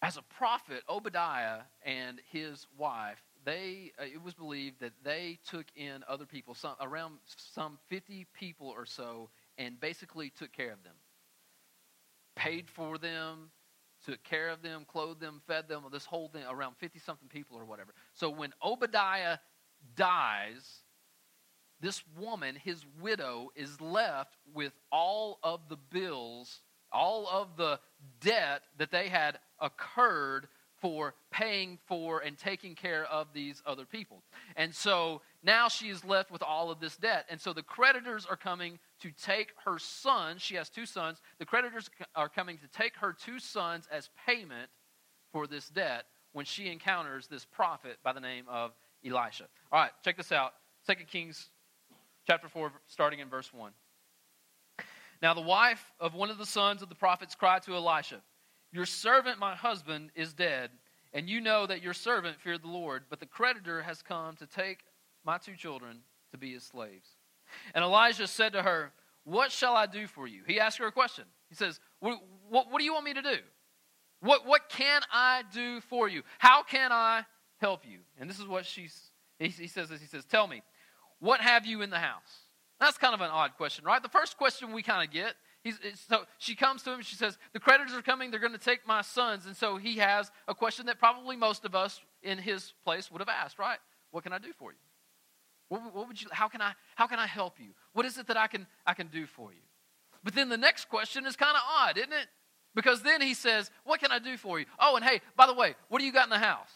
As 0.00 0.16
a 0.16 0.22
prophet, 0.22 0.82
Obadiah 0.88 1.60
and 1.84 2.20
his 2.30 2.66
wife 2.76 3.22
they 3.44 3.92
uh, 4.00 4.04
it 4.04 4.22
was 4.22 4.34
believed 4.34 4.80
that 4.80 4.92
they 5.02 5.38
took 5.48 5.66
in 5.76 6.04
other 6.08 6.26
people, 6.26 6.54
some 6.54 6.74
around 6.80 7.14
some 7.36 7.78
50 7.88 8.26
people 8.32 8.68
or 8.68 8.86
so, 8.86 9.30
and 9.58 9.80
basically 9.80 10.30
took 10.30 10.52
care 10.52 10.72
of 10.72 10.82
them, 10.84 10.94
paid 12.36 12.70
for 12.70 12.98
them, 12.98 13.50
took 14.04 14.22
care 14.22 14.48
of 14.48 14.62
them, 14.62 14.84
clothed 14.86 15.20
them, 15.20 15.40
fed 15.46 15.68
them, 15.68 15.82
this 15.90 16.04
whole 16.04 16.28
thing 16.28 16.42
around 16.48 16.76
50 16.78 16.98
something 16.98 17.28
people 17.28 17.56
or 17.56 17.64
whatever. 17.64 17.92
So 18.14 18.30
when 18.30 18.52
Obadiah 18.64 19.38
dies, 19.96 20.81
this 21.82 22.02
woman, 22.18 22.54
his 22.54 22.84
widow, 23.00 23.50
is 23.56 23.80
left 23.80 24.36
with 24.54 24.72
all 24.90 25.38
of 25.42 25.68
the 25.68 25.76
bills, 25.76 26.62
all 26.92 27.26
of 27.28 27.56
the 27.56 27.80
debt 28.20 28.62
that 28.78 28.92
they 28.92 29.08
had 29.08 29.38
occurred 29.60 30.46
for 30.80 31.14
paying 31.30 31.78
for 31.86 32.20
and 32.20 32.38
taking 32.38 32.74
care 32.74 33.04
of 33.04 33.28
these 33.32 33.62
other 33.66 33.84
people. 33.84 34.22
And 34.56 34.74
so 34.74 35.22
now 35.42 35.68
she 35.68 35.88
is 35.88 36.04
left 36.04 36.30
with 36.30 36.42
all 36.42 36.70
of 36.70 36.80
this 36.80 36.96
debt. 36.96 37.26
And 37.28 37.40
so 37.40 37.52
the 37.52 37.62
creditors 37.62 38.26
are 38.26 38.36
coming 38.36 38.78
to 39.00 39.10
take 39.10 39.52
her 39.64 39.78
sons. 39.78 40.42
She 40.42 40.56
has 40.56 40.68
two 40.68 40.86
sons. 40.86 41.20
The 41.38 41.46
creditors 41.46 41.90
are 42.14 42.28
coming 42.28 42.58
to 42.58 42.68
take 42.68 42.96
her 42.96 43.12
two 43.12 43.38
sons 43.38 43.88
as 43.92 44.10
payment 44.26 44.70
for 45.32 45.46
this 45.46 45.68
debt 45.68 46.04
when 46.32 46.44
she 46.44 46.68
encounters 46.70 47.26
this 47.26 47.44
prophet 47.44 47.98
by 48.02 48.12
the 48.12 48.20
name 48.20 48.44
of 48.48 48.72
Elisha. 49.04 49.44
All 49.70 49.80
right, 49.80 49.92
check 50.04 50.16
this 50.16 50.32
out. 50.32 50.52
2 50.88 50.94
Kings 51.10 51.50
chapter 52.26 52.48
4, 52.48 52.72
starting 52.86 53.20
in 53.20 53.28
verse 53.28 53.52
1. 53.52 53.72
Now 55.20 55.34
the 55.34 55.40
wife 55.40 55.92
of 56.00 56.14
one 56.14 56.30
of 56.30 56.38
the 56.38 56.46
sons 56.46 56.82
of 56.82 56.88
the 56.88 56.94
prophets 56.94 57.34
cried 57.34 57.62
to 57.62 57.74
Elisha, 57.74 58.20
your 58.72 58.86
servant, 58.86 59.38
my 59.38 59.54
husband, 59.54 60.10
is 60.14 60.32
dead, 60.32 60.70
and 61.12 61.28
you 61.28 61.40
know 61.40 61.66
that 61.66 61.82
your 61.82 61.92
servant 61.92 62.40
feared 62.40 62.62
the 62.62 62.68
Lord, 62.68 63.04
but 63.10 63.20
the 63.20 63.26
creditor 63.26 63.82
has 63.82 64.02
come 64.02 64.34
to 64.36 64.46
take 64.46 64.80
my 65.24 65.38
two 65.38 65.54
children 65.54 65.98
to 66.30 66.38
be 66.38 66.54
his 66.54 66.64
slaves. 66.64 67.08
And 67.74 67.84
Elijah 67.84 68.26
said 68.26 68.54
to 68.54 68.62
her, 68.62 68.92
What 69.24 69.52
shall 69.52 69.76
I 69.76 69.86
do 69.86 70.06
for 70.06 70.26
you? 70.26 70.42
He 70.46 70.58
asked 70.58 70.78
her 70.78 70.86
a 70.86 70.92
question. 70.92 71.24
He 71.50 71.54
says, 71.54 71.80
What, 72.00 72.18
what, 72.48 72.70
what 72.70 72.78
do 72.78 72.84
you 72.84 72.94
want 72.94 73.04
me 73.04 73.14
to 73.14 73.22
do? 73.22 73.36
What, 74.20 74.46
what 74.46 74.68
can 74.68 75.02
I 75.12 75.42
do 75.52 75.80
for 75.82 76.08
you? 76.08 76.22
How 76.38 76.62
can 76.62 76.92
I 76.92 77.24
help 77.58 77.82
you? 77.86 77.98
And 78.18 78.30
this 78.30 78.38
is 78.38 78.46
what 78.46 78.64
she's, 78.64 79.10
he, 79.38 79.48
he 79.48 79.66
says 79.66 79.90
this. 79.90 80.00
He 80.00 80.06
says, 80.06 80.24
Tell 80.24 80.46
me, 80.46 80.62
what 81.22 81.40
have 81.40 81.64
you 81.64 81.82
in 81.82 81.90
the 81.90 81.98
house? 81.98 82.48
That's 82.80 82.98
kind 82.98 83.14
of 83.14 83.20
an 83.20 83.30
odd 83.30 83.52
question, 83.56 83.84
right? 83.84 84.02
The 84.02 84.08
first 84.08 84.36
question 84.36 84.72
we 84.72 84.82
kind 84.82 85.06
of 85.06 85.14
get 85.14 85.34
He's, 85.62 85.78
so 86.08 86.24
she 86.38 86.56
comes 86.56 86.82
to 86.82 86.92
him 86.92 87.02
she 87.02 87.14
says, 87.14 87.38
The 87.52 87.60
creditors 87.60 87.94
are 87.94 88.02
coming, 88.02 88.30
they're 88.30 88.40
going 88.40 88.52
to 88.52 88.58
take 88.58 88.86
my 88.86 89.00
sons. 89.00 89.46
And 89.46 89.56
so 89.56 89.76
he 89.76 89.98
has 89.98 90.30
a 90.48 90.54
question 90.54 90.86
that 90.86 90.98
probably 90.98 91.36
most 91.36 91.64
of 91.64 91.74
us 91.74 92.00
in 92.22 92.38
his 92.38 92.72
place 92.84 93.10
would 93.10 93.20
have 93.20 93.28
asked, 93.28 93.58
right? 93.58 93.78
What 94.10 94.24
can 94.24 94.32
I 94.32 94.38
do 94.38 94.52
for 94.58 94.72
you? 94.72 94.78
What, 95.68 95.94
what 95.94 96.08
would 96.08 96.20
you 96.20 96.28
how 96.32 96.48
can 96.48 96.60
I 96.60 96.72
how 96.96 97.06
can 97.06 97.20
I 97.20 97.26
help 97.26 97.60
you? 97.60 97.70
What 97.92 98.06
is 98.06 98.18
it 98.18 98.26
that 98.26 98.36
I 98.36 98.48
can 98.48 98.66
I 98.84 98.94
can 98.94 99.06
do 99.06 99.26
for 99.26 99.52
you? 99.52 99.60
But 100.24 100.34
then 100.34 100.48
the 100.48 100.56
next 100.56 100.88
question 100.88 101.26
is 101.26 101.36
kind 101.36 101.56
of 101.56 101.62
odd, 101.64 101.96
isn't 101.96 102.12
it? 102.12 102.26
Because 102.74 103.02
then 103.02 103.20
he 103.20 103.34
says, 103.34 103.70
What 103.84 104.00
can 104.00 104.10
I 104.10 104.18
do 104.18 104.36
for 104.36 104.58
you? 104.58 104.66
Oh, 104.80 104.96
and 104.96 105.04
hey, 105.04 105.20
by 105.36 105.46
the 105.46 105.54
way, 105.54 105.76
what 105.88 106.00
do 106.00 106.04
you 106.04 106.12
got 106.12 106.24
in 106.24 106.30
the 106.30 106.38
house? 106.38 106.72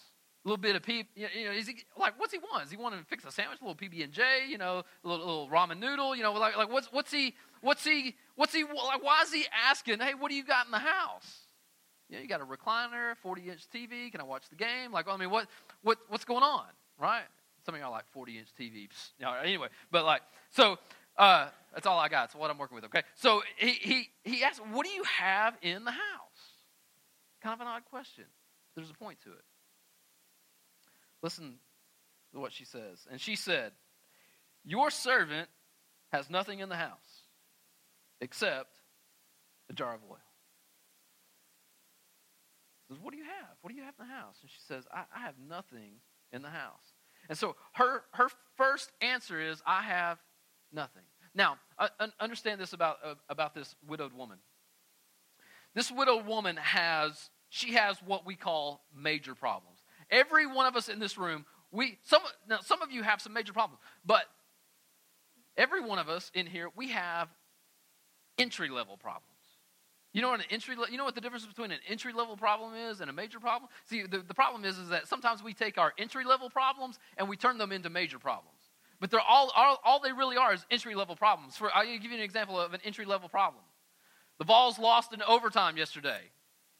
Little 0.46 0.58
bit 0.58 0.76
of 0.76 0.82
P, 0.82 1.04
you 1.16 1.26
know, 1.44 1.50
is 1.50 1.66
he, 1.66 1.78
like, 1.98 2.18
what's 2.20 2.32
he 2.32 2.38
want? 2.38 2.66
Is 2.66 2.70
he 2.70 2.76
want 2.76 2.96
to 2.96 3.04
fix 3.06 3.24
a 3.24 3.32
sandwich, 3.32 3.58
a 3.60 3.64
little 3.64 3.74
PB 3.74 4.04
and 4.04 4.12
J, 4.12 4.22
you 4.48 4.58
know, 4.58 4.84
a 5.04 5.08
little, 5.08 5.26
little 5.26 5.48
ramen 5.48 5.80
noodle, 5.80 6.14
you 6.14 6.22
know, 6.22 6.32
like, 6.34 6.56
like 6.56 6.70
what's, 6.70 6.86
what's 6.92 7.10
he, 7.10 7.34
what's 7.62 7.82
he, 7.82 8.14
what's 8.36 8.54
he, 8.54 8.62
like, 8.62 9.02
why 9.02 9.22
is 9.22 9.32
he 9.32 9.44
asking, 9.68 9.98
hey, 9.98 10.14
what 10.14 10.28
do 10.30 10.36
you 10.36 10.44
got 10.44 10.66
in 10.66 10.70
the 10.70 10.78
house? 10.78 11.38
You 12.08 12.14
know, 12.14 12.22
you 12.22 12.28
got 12.28 12.40
a 12.40 12.44
recliner, 12.44 13.16
40 13.16 13.50
inch 13.50 13.62
TV, 13.74 14.12
can 14.12 14.20
I 14.20 14.24
watch 14.24 14.48
the 14.48 14.54
game? 14.54 14.92
Like, 14.92 15.08
I 15.08 15.16
mean, 15.16 15.30
what, 15.30 15.48
what, 15.82 15.98
what's 16.08 16.24
going 16.24 16.44
on, 16.44 16.66
right? 16.96 17.24
Some 17.64 17.74
of 17.74 17.80
y'all 17.80 17.90
like 17.90 18.08
40 18.12 18.38
inch 18.38 18.48
TVs. 18.56 19.10
You 19.18 19.26
anyway, 19.42 19.66
but 19.90 20.04
like, 20.04 20.22
so 20.50 20.78
uh, 21.18 21.48
that's 21.74 21.86
all 21.86 21.98
I 21.98 22.08
got. 22.08 22.26
It's 22.26 22.34
what 22.36 22.50
I'm 22.50 22.58
working 22.58 22.76
with, 22.76 22.84
okay? 22.84 23.02
So 23.16 23.42
he, 23.56 23.70
he, 23.70 24.08
he 24.22 24.44
asked, 24.44 24.60
What 24.64 24.86
do 24.86 24.92
you 24.92 25.02
have 25.02 25.56
in 25.62 25.84
the 25.84 25.90
house? 25.90 26.00
Kind 27.42 27.54
of 27.54 27.60
an 27.60 27.66
odd 27.66 27.84
question. 27.90 28.24
There's 28.76 28.90
a 28.90 28.94
point 28.94 29.18
to 29.24 29.30
it. 29.30 29.44
Listen 31.26 31.54
to 32.32 32.38
what 32.38 32.52
she 32.52 32.64
says. 32.64 33.04
And 33.10 33.20
she 33.20 33.34
said, 33.34 33.72
Your 34.64 34.92
servant 34.92 35.48
has 36.12 36.30
nothing 36.30 36.60
in 36.60 36.68
the 36.68 36.76
house 36.76 37.24
except 38.20 38.76
a 39.68 39.72
jar 39.72 39.92
of 39.96 40.02
oil. 40.08 40.18
Says, 42.88 42.98
What 43.02 43.10
do 43.10 43.18
you 43.18 43.24
have? 43.24 43.56
What 43.60 43.70
do 43.70 43.76
you 43.76 43.82
have 43.82 43.94
in 43.98 44.06
the 44.06 44.14
house? 44.14 44.36
And 44.40 44.48
she 44.48 44.60
says, 44.68 44.84
I, 44.94 45.02
I 45.16 45.22
have 45.22 45.34
nothing 45.48 45.94
in 46.32 46.42
the 46.42 46.48
house. 46.48 46.94
And 47.28 47.36
so 47.36 47.56
her, 47.72 48.04
her 48.12 48.28
first 48.56 48.92
answer 49.00 49.40
is, 49.40 49.60
I 49.66 49.82
have 49.82 50.18
nothing. 50.72 51.02
Now, 51.34 51.56
understand 52.20 52.60
this 52.60 52.72
about, 52.72 52.98
uh, 53.04 53.14
about 53.28 53.52
this 53.52 53.74
widowed 53.84 54.12
woman. 54.12 54.38
This 55.74 55.90
widowed 55.90 56.24
woman 56.24 56.56
has, 56.56 57.30
she 57.48 57.72
has 57.72 57.98
what 58.06 58.24
we 58.24 58.36
call 58.36 58.84
major 58.94 59.34
problems. 59.34 59.75
Every 60.10 60.46
one 60.46 60.66
of 60.66 60.76
us 60.76 60.88
in 60.88 60.98
this 60.98 61.18
room, 61.18 61.44
we, 61.72 61.98
some, 62.04 62.22
now 62.48 62.60
some 62.60 62.82
of 62.82 62.90
you 62.90 63.02
have 63.02 63.20
some 63.20 63.32
major 63.32 63.52
problems, 63.52 63.80
but 64.04 64.24
every 65.56 65.80
one 65.80 65.98
of 65.98 66.08
us 66.08 66.30
in 66.34 66.46
here, 66.46 66.68
we 66.76 66.90
have 66.90 67.28
entry 68.38 68.68
level 68.68 68.96
problems. 68.96 69.32
You 70.12 70.22
know 70.22 70.30
what 70.30 70.40
an 70.40 70.46
entry 70.48 70.76
you 70.90 70.96
know 70.96 71.04
what 71.04 71.14
the 71.14 71.20
difference 71.20 71.44
between 71.44 71.70
an 71.70 71.78
entry 71.86 72.14
level 72.14 72.38
problem 72.38 72.74
is 72.74 73.02
and 73.02 73.10
a 73.10 73.12
major 73.12 73.38
problem? 73.38 73.68
See, 73.84 74.02
the, 74.02 74.20
the 74.20 74.32
problem 74.32 74.64
is, 74.64 74.78
is 74.78 74.88
that 74.88 75.06
sometimes 75.08 75.42
we 75.42 75.52
take 75.52 75.76
our 75.76 75.92
entry 75.98 76.24
level 76.24 76.48
problems 76.48 76.98
and 77.18 77.28
we 77.28 77.36
turn 77.36 77.58
them 77.58 77.70
into 77.70 77.90
major 77.90 78.18
problems. 78.18 78.56
But 78.98 79.10
they're 79.10 79.20
all, 79.20 79.52
all, 79.54 79.78
all 79.84 80.00
they 80.00 80.12
really 80.12 80.38
are 80.38 80.54
is 80.54 80.64
entry 80.70 80.94
level 80.94 81.16
problems. 81.16 81.56
For, 81.56 81.70
I'll 81.74 81.84
give 81.84 82.04
you 82.04 82.14
an 82.14 82.22
example 82.22 82.58
of 82.58 82.72
an 82.72 82.80
entry 82.82 83.04
level 83.04 83.28
problem. 83.28 83.62
The 84.38 84.46
Vols 84.46 84.78
lost 84.78 85.12
in 85.12 85.20
overtime 85.22 85.76
yesterday. 85.76 86.20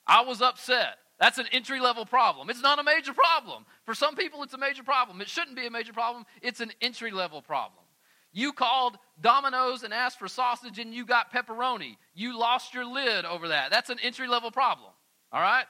I 0.07 0.23
was 0.23 0.41
upset. 0.41 0.97
That's 1.19 1.39
an 1.39 1.47
entry 1.53 1.81
level 1.81 2.05
problem. 2.05 2.51
It's 2.51 2.63
not 2.63 2.79
a 2.79 2.85
major 2.85 3.15
problem. 3.15 3.65
For 3.85 3.95
some 3.95 4.17
people, 4.17 4.43
it's 4.43 4.55
a 4.55 4.59
major 4.59 4.83
problem. 4.83 5.21
It 5.21 5.29
shouldn't 5.29 5.57
be 5.57 5.67
a 5.67 5.71
major 5.71 5.93
problem. 5.93 6.25
It's 6.43 6.61
an 6.61 6.73
entry 6.81 7.11
level 7.11 7.41
problem. 7.41 7.85
You 8.33 8.53
called 8.53 8.99
Domino's 9.21 9.83
and 9.83 9.95
asked 9.95 10.19
for 10.19 10.29
sausage 10.29 10.79
and 10.79 10.93
you 10.93 11.07
got 11.07 11.33
pepperoni. 11.33 11.97
You 12.15 12.39
lost 12.39 12.75
your 12.75 12.85
lid 12.85 13.25
over 13.25 13.49
that. 13.49 13.71
That's 13.71 13.89
an 13.89 13.99
entry 14.03 14.29
level 14.29 14.51
problem. 14.51 14.91
All 15.33 15.41
right? 15.41 15.65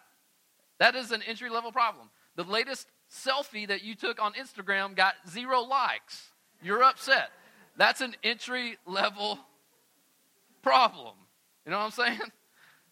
That 0.78 0.96
is 0.96 1.12
an 1.12 1.22
entry 1.22 1.48
level 1.48 1.70
problem. 1.70 2.10
The 2.34 2.42
latest 2.42 2.88
selfie 3.08 3.68
that 3.68 3.84
you 3.84 3.94
took 3.94 4.20
on 4.20 4.32
Instagram 4.32 4.96
got 4.96 5.14
zero 5.28 5.60
likes. 5.60 6.32
You're 6.60 6.82
upset. 6.82 7.30
That's 7.76 8.00
an 8.00 8.16
entry 8.24 8.78
level 8.84 9.38
problem. 10.60 11.14
You 11.64 11.70
know 11.70 11.78
what 11.78 11.84
I'm 11.84 11.90
saying? 11.92 12.20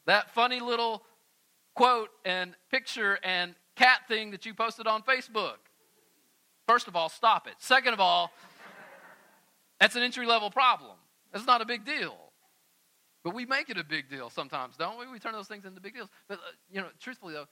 That 0.07 0.31
funny 0.35 0.61
little 0.61 1.03
quote 1.75 2.11
and 2.25 2.55
picture 2.71 3.19
and 3.23 3.55
cat 3.77 4.01
thing 4.09 4.31
that 4.31 4.47
you 4.47 4.55
posted 4.55 4.87
on 4.87 5.03
Facebook. 5.03 5.57
First 6.67 6.89
of 6.89 6.97
all, 6.97 7.09
stop 7.09 7.47
it. 7.47 7.55
Second 7.59 7.93
of 7.95 8.01
all, 8.01 8.31
that's 9.81 9.97
an 9.97 10.03
entry 10.03 10.27
level 10.27 10.51
problem. 10.51 10.97
That's 11.33 11.47
not 11.47 11.61
a 11.61 11.67
big 11.67 11.85
deal. 11.85 12.17
But 13.25 13.35
we 13.35 13.47
make 13.47 13.71
it 13.71 13.79
a 13.79 13.85
big 13.85 14.09
deal 14.09 14.31
sometimes, 14.31 14.77
don't 14.77 14.99
we? 14.99 15.07
We 15.11 15.19
turn 15.19 15.33
those 15.33 15.49
things 15.49 15.65
into 15.65 15.81
big 15.81 15.95
deals. 15.95 16.11
But, 16.29 16.39
uh, 16.39 16.53
you 16.71 16.81
know, 16.81 16.89
truthfully, 17.01 17.33
though, 17.33 17.47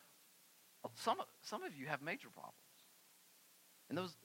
some, 0.95 1.17
some 1.41 1.63
of 1.63 1.75
you 1.75 1.87
have 1.87 2.03
major 2.03 2.29
problems. 2.29 2.57
And 3.89 3.97
those, 3.97 4.17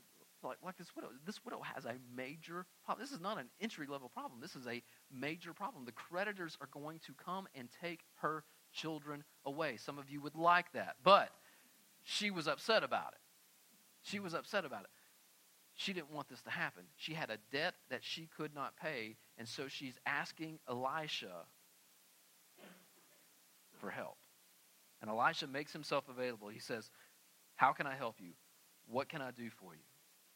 like, 0.43 0.57
like 0.63 0.77
this 0.77 0.93
widow, 0.95 1.07
this 1.25 1.43
widow 1.45 1.61
has 1.61 1.85
a 1.85 1.95
major 2.15 2.65
problem. 2.85 3.03
This 3.03 3.13
is 3.13 3.21
not 3.21 3.39
an 3.39 3.47
entry 3.61 3.87
level 3.87 4.09
problem. 4.09 4.41
This 4.41 4.55
is 4.55 4.67
a 4.67 4.83
major 5.11 5.53
problem. 5.53 5.85
The 5.85 5.91
creditors 5.93 6.57
are 6.61 6.69
going 6.71 6.99
to 7.05 7.13
come 7.13 7.47
and 7.55 7.69
take 7.81 8.01
her 8.15 8.43
children 8.73 9.23
away. 9.45 9.77
Some 9.77 9.97
of 9.97 10.09
you 10.09 10.21
would 10.21 10.35
like 10.35 10.71
that. 10.73 10.95
But 11.03 11.29
she 12.03 12.31
was 12.31 12.47
upset 12.47 12.83
about 12.83 13.13
it. 13.13 13.19
She 14.01 14.19
was 14.19 14.33
upset 14.33 14.65
about 14.65 14.81
it. 14.81 14.89
She 15.75 15.93
didn't 15.93 16.11
want 16.11 16.27
this 16.27 16.41
to 16.41 16.49
happen. 16.49 16.83
She 16.95 17.13
had 17.13 17.29
a 17.29 17.37
debt 17.51 17.75
that 17.89 18.03
she 18.03 18.27
could 18.35 18.55
not 18.55 18.75
pay, 18.77 19.15
and 19.37 19.47
so 19.47 19.67
she's 19.67 19.99
asking 20.07 20.59
Elisha 20.67 21.45
for 23.79 23.91
help. 23.91 24.17
And 25.01 25.09
Elisha 25.09 25.45
makes 25.45 25.71
himself 25.71 26.05
available. 26.09 26.47
He 26.47 26.59
says, 26.59 26.89
How 27.55 27.73
can 27.73 27.85
I 27.85 27.95
help 27.95 28.15
you? 28.19 28.31
What 28.87 29.07
can 29.07 29.21
I 29.21 29.29
do 29.29 29.49
for 29.51 29.75
you? 29.75 29.81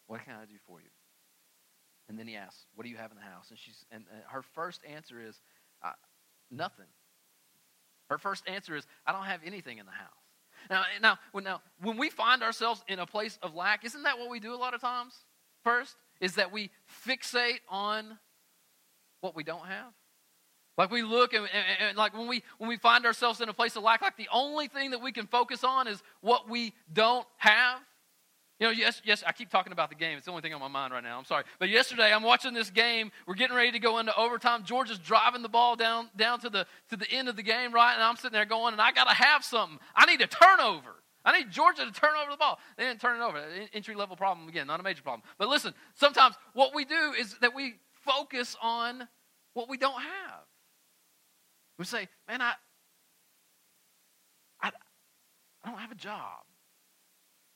What 0.05 0.23
can 0.23 0.33
I 0.35 0.45
do 0.45 0.55
for 0.67 0.79
you? 0.79 0.89
And 2.07 2.19
then 2.19 2.27
he 2.27 2.35
asks, 2.35 2.65
What 2.75 2.83
do 2.83 2.89
you 2.89 2.97
have 2.97 3.11
in 3.11 3.17
the 3.17 3.23
house? 3.23 3.49
And, 3.49 3.57
she's, 3.57 3.83
and 3.91 4.03
her 4.27 4.43
first 4.43 4.81
answer 4.87 5.19
is, 5.19 5.41
uh, 5.83 5.93
Nothing. 6.51 6.87
Her 8.11 8.17
first 8.17 8.43
answer 8.45 8.75
is, 8.75 8.85
I 9.07 9.13
don't 9.13 9.23
have 9.23 9.39
anything 9.45 9.77
in 9.77 9.85
the 9.85 9.91
house. 9.93 10.09
Now, 10.69 10.81
eh, 10.81 10.99
now, 11.01 11.17
now, 11.33 11.61
when 11.81 11.95
we 11.95 12.09
find 12.09 12.43
ourselves 12.43 12.83
in 12.89 12.99
a 12.99 13.05
place 13.05 13.39
of 13.41 13.55
lack, 13.55 13.85
isn't 13.85 14.03
that 14.03 14.19
what 14.19 14.29
we 14.29 14.41
do 14.41 14.53
a 14.53 14.57
lot 14.57 14.73
of 14.73 14.81
times? 14.81 15.13
First 15.63 15.95
is 16.19 16.35
that 16.35 16.51
we 16.51 16.71
fixate 17.07 17.61
on 17.69 18.19
what 19.21 19.33
we 19.33 19.45
don't 19.45 19.65
have. 19.65 19.93
Like 20.77 20.91
we 20.91 21.03
look 21.03 21.33
and, 21.33 21.47
and, 21.53 21.87
and, 21.89 21.97
like 21.97 22.13
when 22.13 22.27
we 22.27 22.43
when 22.57 22.67
we 22.67 22.75
find 22.75 23.05
ourselves 23.05 23.39
in 23.39 23.47
a 23.47 23.53
place 23.53 23.77
of 23.77 23.83
lack, 23.83 24.01
like 24.01 24.17
the 24.17 24.29
only 24.33 24.67
thing 24.67 24.91
that 24.91 25.01
we 25.01 25.13
can 25.13 25.27
focus 25.27 25.63
on 25.63 25.87
is 25.87 26.03
what 26.19 26.49
we 26.49 26.73
don't 26.91 27.25
have. 27.37 27.79
You 28.61 28.67
know, 28.67 28.71
yes, 28.73 29.01
yes, 29.03 29.23
I 29.25 29.31
keep 29.31 29.49
talking 29.49 29.73
about 29.73 29.89
the 29.89 29.95
game. 29.95 30.17
It's 30.17 30.25
the 30.25 30.31
only 30.31 30.43
thing 30.43 30.53
on 30.53 30.59
my 30.59 30.67
mind 30.67 30.93
right 30.93 31.03
now. 31.03 31.17
I'm 31.17 31.25
sorry. 31.25 31.45
But 31.57 31.69
yesterday 31.69 32.13
I'm 32.13 32.21
watching 32.21 32.53
this 32.53 32.69
game. 32.69 33.11
We're 33.25 33.33
getting 33.33 33.55
ready 33.55 33.71
to 33.71 33.79
go 33.79 33.97
into 33.97 34.15
overtime. 34.15 34.65
Georgia's 34.65 34.99
driving 34.99 35.41
the 35.41 35.49
ball 35.49 35.75
down 35.75 36.11
down 36.15 36.39
to 36.41 36.49
the 36.51 36.67
to 36.91 36.95
the 36.95 37.09
end 37.09 37.27
of 37.27 37.35
the 37.35 37.41
game, 37.41 37.73
right? 37.73 37.95
And 37.95 38.03
I'm 38.03 38.17
sitting 38.17 38.33
there 38.33 38.45
going, 38.45 38.73
and 38.73 38.81
I 38.81 38.91
gotta 38.91 39.15
have 39.15 39.43
something. 39.43 39.79
I 39.95 40.05
need 40.05 40.21
a 40.21 40.27
turnover. 40.27 40.91
I 41.25 41.39
need 41.39 41.49
Georgia 41.49 41.85
to 41.85 41.91
turn 41.91 42.11
over 42.21 42.29
the 42.29 42.37
ball. 42.37 42.59
They 42.77 42.83
didn't 42.83 43.01
turn 43.01 43.19
it 43.19 43.23
over. 43.23 43.43
Entry 43.73 43.95
level 43.95 44.15
problem 44.15 44.47
again, 44.47 44.67
not 44.67 44.79
a 44.79 44.83
major 44.83 45.01
problem. 45.01 45.23
But 45.39 45.47
listen, 45.47 45.73
sometimes 45.95 46.35
what 46.53 46.75
we 46.75 46.85
do 46.85 47.13
is 47.19 47.35
that 47.41 47.55
we 47.55 47.79
focus 48.05 48.55
on 48.61 49.07
what 49.55 49.69
we 49.69 49.77
don't 49.77 50.01
have. 50.01 50.41
We 51.79 51.85
say, 51.85 52.07
man, 52.27 52.43
I, 52.43 52.53
I, 54.61 54.71
I 55.63 55.69
don't 55.71 55.79
have 55.79 55.91
a 55.91 55.95
job. 55.95 56.43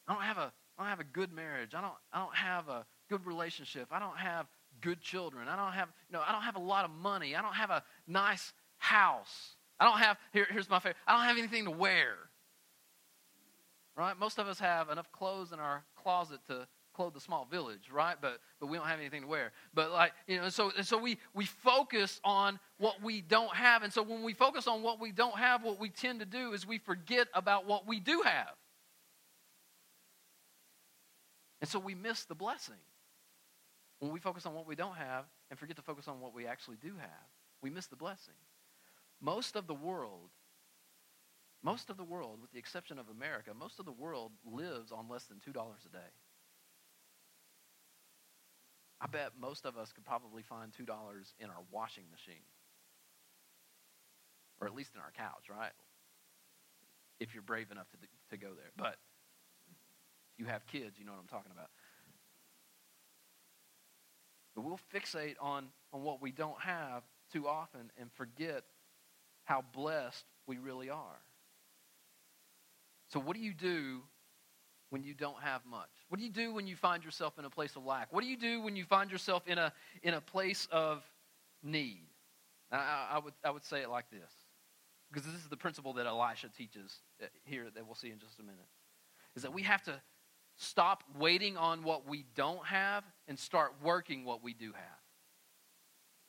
I 0.08 0.14
don't 0.14 0.24
have 0.24 0.38
a, 0.40 0.52
I 0.78 0.84
don't 0.84 0.90
have 0.90 1.00
a 1.00 1.06
good 1.06 1.32
marriage. 1.32 1.74
I 1.74 1.82
don't, 1.82 1.94
I 2.12 2.20
don't 2.20 2.36
have 2.36 2.68
a 2.70 2.86
good 3.10 3.26
relationship. 3.26 3.88
I 3.92 4.00
don't 4.00 4.18
have 4.18 4.48
good 4.82 5.02
children. 5.02 5.48
I 5.48 5.56
don't 5.56 5.74
have, 5.74 5.90
you 6.10 6.14
know, 6.14 6.24
I 6.26 6.32
don't 6.32 6.42
have 6.42 6.56
a 6.56 6.60
lot 6.60 6.86
of 6.86 6.92
money. 6.92 7.36
I 7.36 7.42
don't 7.42 7.56
have 7.56 7.70
a 7.70 7.84
nice 8.08 8.54
house. 8.78 9.56
I 9.80 9.86
don't 9.86 10.00
have, 10.00 10.18
here, 10.34 10.48
here's 10.50 10.70
my 10.70 10.80
favorite, 10.80 10.98
I 11.08 11.14
don't 11.14 11.26
have 11.26 11.38
anything 11.38 11.66
to 11.66 11.72
wear 11.72 12.16
right? 13.96 14.18
Most 14.20 14.40
of 14.40 14.48
us 14.48 14.60
have 14.60 14.90
enough 14.90 15.12
clothes 15.12 15.52
in 15.52 15.60
our 15.60 15.84
closet 15.96 16.40
to 16.48 16.68
clothe 16.94 17.14
the 17.14 17.20
small 17.20 17.46
village, 17.46 17.90
right? 17.92 18.16
But 18.20 18.40
but 18.60 18.68
we 18.68 18.78
don't 18.78 18.88
have 18.88 19.00
anything 19.00 19.24
to 19.24 19.28
wear. 19.28 19.52
But 19.74 19.92
like 19.92 20.14
you 20.28 20.38
know, 20.38 20.50
so 20.50 20.72
so 20.82 20.98
we 20.98 21.18
we 21.34 21.46
focus 21.46 22.20
on 22.24 22.60
what 22.78 23.02
we 23.02 23.22
don't 23.22 23.54
have, 23.54 23.84
and 23.84 23.92
so 23.92 24.04
when 24.04 24.24
we 24.24 24.34
focus 24.34 24.68
on 24.68 24.82
what 24.82 25.00
we 25.00 25.12
don't 25.12 25.38
have, 25.38 25.64
what 25.64 25.80
we 25.80 25.90
tend 25.90 26.20
to 26.20 26.26
do 26.26 26.54
is 26.54 26.66
we 26.66 26.78
forget 26.78 27.28
about 27.34 27.66
what 27.66 27.88
we 27.88 28.00
do 28.00 28.22
have, 28.24 28.54
and 31.66 31.72
so 31.72 31.80
we 31.80 31.96
miss 31.96 32.26
the 32.26 32.36
blessing. 32.36 32.76
When 33.98 34.12
we 34.12 34.20
focus 34.20 34.46
on 34.46 34.54
what 34.54 34.68
we 34.68 34.76
don't 34.76 34.98
have 34.98 35.26
and 35.50 35.58
forget 35.58 35.78
to 35.78 35.82
focus 35.82 36.08
on 36.08 36.20
what 36.20 36.36
we 36.36 36.46
actually 36.46 36.78
do 36.78 36.94
have, 37.00 37.28
we 37.64 37.72
miss 37.72 37.88
the 37.88 37.96
blessing. 37.96 38.36
Most 39.20 39.56
of 39.56 39.66
the 39.66 39.74
world 39.74 40.30
most 41.64 41.90
of 41.90 41.98
the 41.98 42.04
world, 42.04 42.38
with 42.40 42.52
the 42.52 42.60
exception 42.60 43.00
of 43.00 43.10
America, 43.10 43.50
most 43.60 43.80
of 43.80 43.86
the 43.86 43.92
world 43.92 44.32
lives 44.46 44.92
on 44.92 45.10
less 45.10 45.24
than 45.24 45.38
$2 45.38 45.50
a 45.50 45.90
day. 45.90 46.14
I 49.02 49.08
bet 49.08 49.32
most 49.42 49.66
of 49.66 49.76
us 49.76 49.92
could 49.92 50.06
probably 50.06 50.44
find 50.44 50.72
$2 50.72 50.88
in 51.40 51.50
our 51.50 51.64
washing 51.72 52.04
machine. 52.12 52.46
Or 54.62 54.68
at 54.68 54.76
least 54.76 54.92
in 54.94 55.02
our 55.02 55.12
couch, 55.18 55.50
right? 55.50 55.72
If 57.20 57.34
you're 57.34 57.42
brave 57.42 57.72
enough 57.72 57.90
to, 57.90 57.98
to 58.30 58.38
go 58.38 58.54
there. 58.54 58.70
But 58.78 58.98
you 60.38 60.46
have 60.46 60.66
kids, 60.68 60.98
you 61.00 61.06
know 61.06 61.12
what 61.12 61.22
I'm 61.22 61.28
talking 61.28 61.52
about. 61.52 61.70
But 64.56 64.64
we'll 64.64 64.80
fixate 64.94 65.36
on, 65.42 65.68
on 65.92 66.04
what 66.04 66.22
we 66.22 66.32
don't 66.32 66.60
have 66.62 67.04
too 67.32 67.48
often 67.48 67.92
and 68.00 68.12
forget 68.14 68.64
how 69.44 69.64
blessed 69.74 70.24
we 70.48 70.58
really 70.58 70.90
are. 70.90 71.20
So, 73.08 73.20
what 73.20 73.36
do 73.36 73.42
you 73.42 73.54
do 73.54 74.02
when 74.90 75.04
you 75.04 75.14
don't 75.14 75.40
have 75.42 75.62
much? 75.70 75.90
What 76.10 76.20
do 76.20 76.26
you 76.26 76.32
do 76.32 76.54
when 76.54 76.68
you 76.68 76.76
find 76.76 77.04
yourself 77.04 77.38
in 77.38 77.46
a 77.46 77.50
place 77.50 77.76
of 77.76 77.86
lack? 77.86 78.12
What 78.12 78.22
do 78.22 78.28
you 78.28 78.38
do 78.38 78.62
when 78.62 78.76
you 78.76 78.86
find 78.86 79.12
yourself 79.12 79.44
in 79.48 79.58
a, 79.58 79.72
in 80.04 80.14
a 80.14 80.22
place 80.22 80.68
of 80.72 81.04
need? 81.62 82.08
I, 82.72 83.08
I, 83.12 83.20
would, 83.20 83.34
I 83.44 83.52
would 83.52 83.64
say 83.64 83.82
it 83.82 83.90
like 83.90 84.10
this, 84.10 84.32
because 85.12 85.26
this 85.26 85.42
is 85.42 85.50
the 85.50 85.58
principle 85.58 85.94
that 85.94 86.08
Elisha 86.08 86.50
teaches 86.50 87.00
uh, 87.22 87.28
here 87.44 87.66
that 87.76 87.86
we'll 87.86 87.96
see 87.96 88.10
in 88.10 88.20
just 88.20 88.40
a 88.40 88.44
minute, 88.44 88.68
is 89.36 89.44
that 89.44 89.54
we 89.54 89.62
have 89.62 89.84
to 89.84 89.94
stop 90.58 91.04
waiting 91.18 91.58
on 91.58 91.84
what 91.84 92.08
we 92.08 92.26
don't 92.36 92.66
have 92.66 93.04
and 93.28 93.38
start 93.38 93.74
working 93.84 94.26
what 94.26 94.44
we 94.44 94.54
do 94.54 94.68
have. 94.74 95.00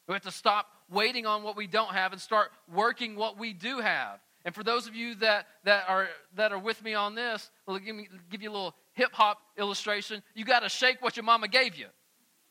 We 0.09 0.14
have 0.14 0.23
to 0.23 0.30
stop 0.30 0.66
waiting 0.90 1.26
on 1.26 1.42
what 1.42 1.56
we 1.56 1.66
don't 1.66 1.92
have 1.92 2.12
and 2.12 2.21
start 2.21 2.50
working 2.73 3.16
what 3.16 3.38
we 3.38 3.52
do 3.52 3.80
have. 3.80 4.21
And 4.45 4.54
for 4.54 4.62
those 4.62 4.87
of 4.87 4.95
you 4.95 5.16
that, 5.16 5.47
that, 5.64 5.85
are, 5.88 6.09
that 6.37 6.52
are 6.52 6.59
with 6.59 6.83
me 6.85 6.95
on 6.95 7.16
this, 7.16 7.50
let 7.66 7.85
give, 7.85 7.97
me, 7.97 8.09
give 8.30 8.42
you 8.42 8.50
a 8.50 8.52
little 8.52 8.75
hip 8.92 9.12
hop 9.12 9.38
illustration. 9.59 10.23
You 10.35 10.45
got 10.45 10.61
to 10.61 10.68
shake 10.68 11.02
what 11.02 11.16
your 11.16 11.25
mama 11.25 11.49
gave 11.49 11.75
you. 11.75 11.87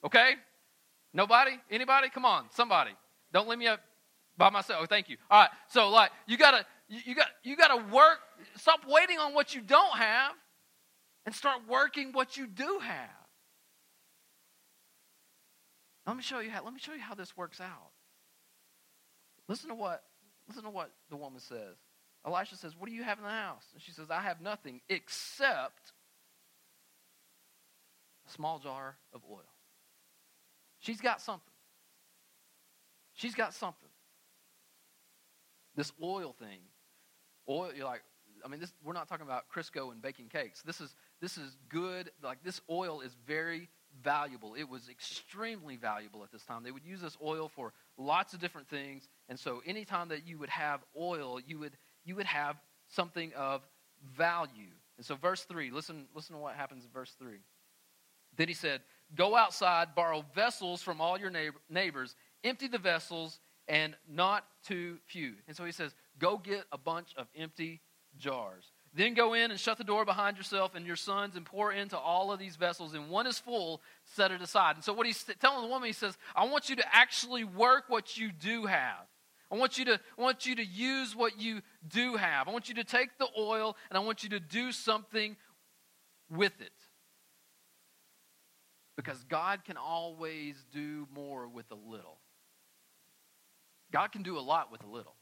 Okay? 0.03 0.33
Nobody? 1.13 1.51
Anybody? 1.71 2.09
Come 2.09 2.25
on, 2.25 2.47
somebody. 2.51 2.91
Don't 3.31 3.47
leave 3.47 3.59
me 3.59 3.67
up 3.67 3.79
by 4.37 4.49
myself. 4.49 4.81
Oh, 4.83 4.85
thank 4.85 5.07
you. 5.07 5.15
All 5.31 5.41
right. 5.41 5.49
So, 5.69 5.89
like, 5.89 6.11
you 6.27 6.37
gotta, 6.37 6.65
you, 6.89 6.99
you 7.05 7.15
got, 7.15 7.27
you 7.43 7.55
gotta 7.55 7.81
work. 7.89 8.19
Stop 8.57 8.81
waiting 8.85 9.17
on 9.17 9.33
what 9.33 9.55
you 9.55 9.61
don't 9.61 9.97
have, 9.97 10.33
and 11.25 11.33
start 11.33 11.61
working 11.67 12.11
what 12.11 12.37
you 12.37 12.47
do 12.47 12.79
have. 12.81 13.09
Let 16.05 16.15
me 16.15 16.23
show 16.23 16.39
you 16.39 16.51
how. 16.51 16.63
Let 16.63 16.73
me 16.73 16.79
show 16.79 16.93
you 16.93 17.01
how 17.01 17.15
this 17.15 17.35
works 17.35 17.59
out. 17.59 17.91
Listen 19.47 19.69
to 19.69 19.75
what. 19.75 20.03
Listen 20.47 20.63
to 20.63 20.69
what 20.69 20.91
the 21.09 21.15
woman 21.15 21.39
says. 21.39 21.77
Elisha 22.25 22.55
says, 22.55 22.75
"What 22.77 22.87
do 22.87 22.95
you 22.95 23.03
have 23.03 23.17
in 23.17 23.23
the 23.23 23.29
house?" 23.29 23.65
And 23.73 23.81
she 23.81 23.91
says, 23.91 24.11
"I 24.11 24.21
have 24.21 24.41
nothing 24.41 24.81
except 24.87 25.93
a 28.27 28.29
small 28.29 28.59
jar 28.59 28.97
of 29.13 29.21
oil." 29.29 29.51
She's 30.79 31.01
got 31.01 31.21
something. 31.21 31.53
She's 33.13 33.33
got 33.33 33.53
something. 33.53 33.89
This 35.75 35.91
oil 36.01 36.33
thing. 36.33 36.59
Oil, 37.49 37.73
you're 37.73 37.85
like, 37.85 38.03
I 38.43 38.47
mean, 38.47 38.59
this, 38.59 38.73
we're 38.83 38.93
not 38.93 39.07
talking 39.07 39.25
about 39.25 39.45
Crisco 39.49 39.91
and 39.91 40.01
baking 40.01 40.29
cakes. 40.29 40.61
This 40.61 40.79
is, 40.81 40.95
this 41.25 41.39
is 41.39 41.57
good. 41.69 42.11
Like, 42.21 42.43
this 42.43 42.61
oil 42.69 43.01
is 43.01 43.15
very 43.25 43.67
valuable. 44.03 44.53
It 44.53 44.69
was 44.69 44.89
extremely 44.89 45.75
valuable 45.75 46.23
at 46.23 46.31
this 46.31 46.43
time. 46.45 46.61
They 46.61 46.69
would 46.69 46.85
use 46.85 47.01
this 47.01 47.17
oil 47.19 47.49
for 47.49 47.73
lots 47.97 48.35
of 48.35 48.39
different 48.39 48.69
things. 48.69 49.09
And 49.27 49.39
so, 49.39 49.63
anytime 49.65 50.09
that 50.09 50.27
you 50.27 50.37
would 50.37 50.49
have 50.49 50.81
oil, 50.95 51.39
you 51.39 51.57
would, 51.57 51.71
you 52.03 52.15
would 52.15 52.27
have 52.27 52.57
something 52.89 53.33
of 53.33 53.63
value. 54.15 54.69
And 54.97 55.05
so, 55.05 55.15
verse 55.15 55.45
3, 55.45 55.71
listen, 55.71 56.05
listen 56.13 56.35
to 56.35 56.41
what 56.43 56.53
happens 56.53 56.85
in 56.85 56.91
verse 56.91 57.15
3. 57.17 57.39
Then 58.37 58.47
he 58.47 58.53
said, 58.53 58.81
Go 59.15 59.35
outside, 59.35 59.95
borrow 59.95 60.23
vessels 60.35 60.83
from 60.83 61.01
all 61.01 61.17
your 61.17 61.31
neighbors, 61.71 62.15
empty 62.43 62.67
the 62.67 62.77
vessels, 62.77 63.39
and 63.67 63.95
not 64.07 64.45
too 64.63 64.99
few. 65.07 65.33
And 65.47 65.57
so 65.57 65.65
he 65.65 65.71
says, 65.71 65.95
Go 66.19 66.37
get 66.37 66.65
a 66.71 66.77
bunch 66.77 67.15
of 67.17 67.25
empty 67.35 67.81
jars. 68.15 68.71
Then 68.95 69.13
go 69.13 69.33
in 69.33 69.51
and 69.51 69.59
shut 69.59 69.77
the 69.77 69.83
door 69.83 70.05
behind 70.05 70.37
yourself 70.37 70.73
and 70.73 70.87
your 70.87 70.95
sons 70.95 71.35
and 71.35 71.45
pour 71.45 71.73
into 71.73 71.97
all 71.97 72.31
of 72.31 72.39
these 72.39 72.55
vessels. 72.55 72.93
And 72.93 73.09
one 73.09 73.27
is 73.27 73.37
full, 73.37 73.81
set 74.15 74.31
it 74.31 74.41
aside. 74.41 74.77
And 74.77 74.85
so, 74.85 74.93
what 74.93 75.05
he's 75.05 75.21
telling 75.41 75.63
the 75.63 75.67
woman, 75.67 75.87
he 75.87 75.93
says, 75.93 76.17
I 76.33 76.45
want 76.45 76.69
you 76.69 76.77
to 76.77 76.95
actually 76.95 77.43
work 77.43 77.85
what 77.89 78.17
you 78.17 78.31
do 78.31 78.65
have. 78.65 79.05
I 79.51 79.57
want 79.57 79.77
you 79.77 79.85
to, 79.85 79.99
I 80.17 80.21
want 80.21 80.45
you 80.45 80.55
to 80.55 80.65
use 80.65 81.13
what 81.13 81.39
you 81.39 81.61
do 81.85 82.15
have. 82.15 82.47
I 82.47 82.51
want 82.51 82.69
you 82.69 82.75
to 82.75 82.85
take 82.85 83.17
the 83.19 83.27
oil 83.37 83.75
and 83.89 83.97
I 83.97 83.99
want 83.99 84.23
you 84.23 84.29
to 84.29 84.39
do 84.39 84.71
something 84.71 85.35
with 86.29 86.53
it. 86.61 86.71
Because 88.95 89.21
God 89.25 89.65
can 89.65 89.75
always 89.75 90.55
do 90.73 91.05
more 91.13 91.49
with 91.49 91.69
a 91.69 91.75
little. 91.75 92.19
God 93.91 94.13
can 94.13 94.23
do 94.23 94.37
a 94.37 94.41
lot 94.41 94.71
with 94.71 94.83
a 94.83 94.87
little. 94.87 95.15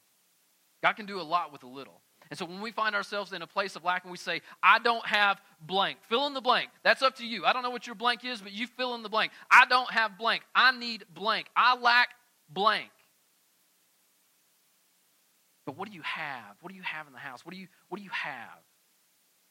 God 0.83 0.93
can 0.93 1.07
do 1.07 1.19
a 1.19 1.23
lot 1.23 1.51
with 1.51 1.63
a 1.63 1.67
little. 1.67 2.01
And 2.29 2.37
so 2.37 2.45
when 2.45 2.61
we 2.61 2.71
find 2.71 2.95
ourselves 2.95 3.33
in 3.33 3.41
a 3.41 3.47
place 3.47 3.75
of 3.75 3.83
lack 3.83 4.03
and 4.03 4.11
we 4.11 4.17
say, 4.17 4.41
I 4.61 4.79
don't 4.79 5.05
have 5.05 5.41
blank, 5.61 5.99
fill 6.09 6.27
in 6.27 6.33
the 6.33 6.41
blank. 6.41 6.69
That's 6.83 7.01
up 7.01 7.17
to 7.17 7.25
you. 7.25 7.45
I 7.45 7.53
don't 7.53 7.63
know 7.63 7.69
what 7.69 7.85
your 7.85 7.95
blank 7.95 8.25
is, 8.25 8.41
but 8.41 8.51
you 8.51 8.67
fill 8.67 8.95
in 8.95 9.03
the 9.03 9.09
blank. 9.09 9.31
I 9.51 9.65
don't 9.65 9.89
have 9.91 10.17
blank. 10.17 10.43
I 10.55 10.77
need 10.77 11.05
blank. 11.13 11.47
I 11.55 11.77
lack 11.77 12.09
blank. 12.49 12.89
But 15.65 15.77
what 15.77 15.87
do 15.87 15.95
you 15.95 16.01
have? 16.01 16.57
What 16.61 16.71
do 16.71 16.75
you 16.75 16.83
have 16.83 17.07
in 17.07 17.13
the 17.13 17.19
house? 17.19 17.45
What 17.45 17.53
do 17.53 17.59
you, 17.59 17.67
what 17.89 17.97
do 17.97 18.03
you 18.03 18.09
have? 18.11 18.59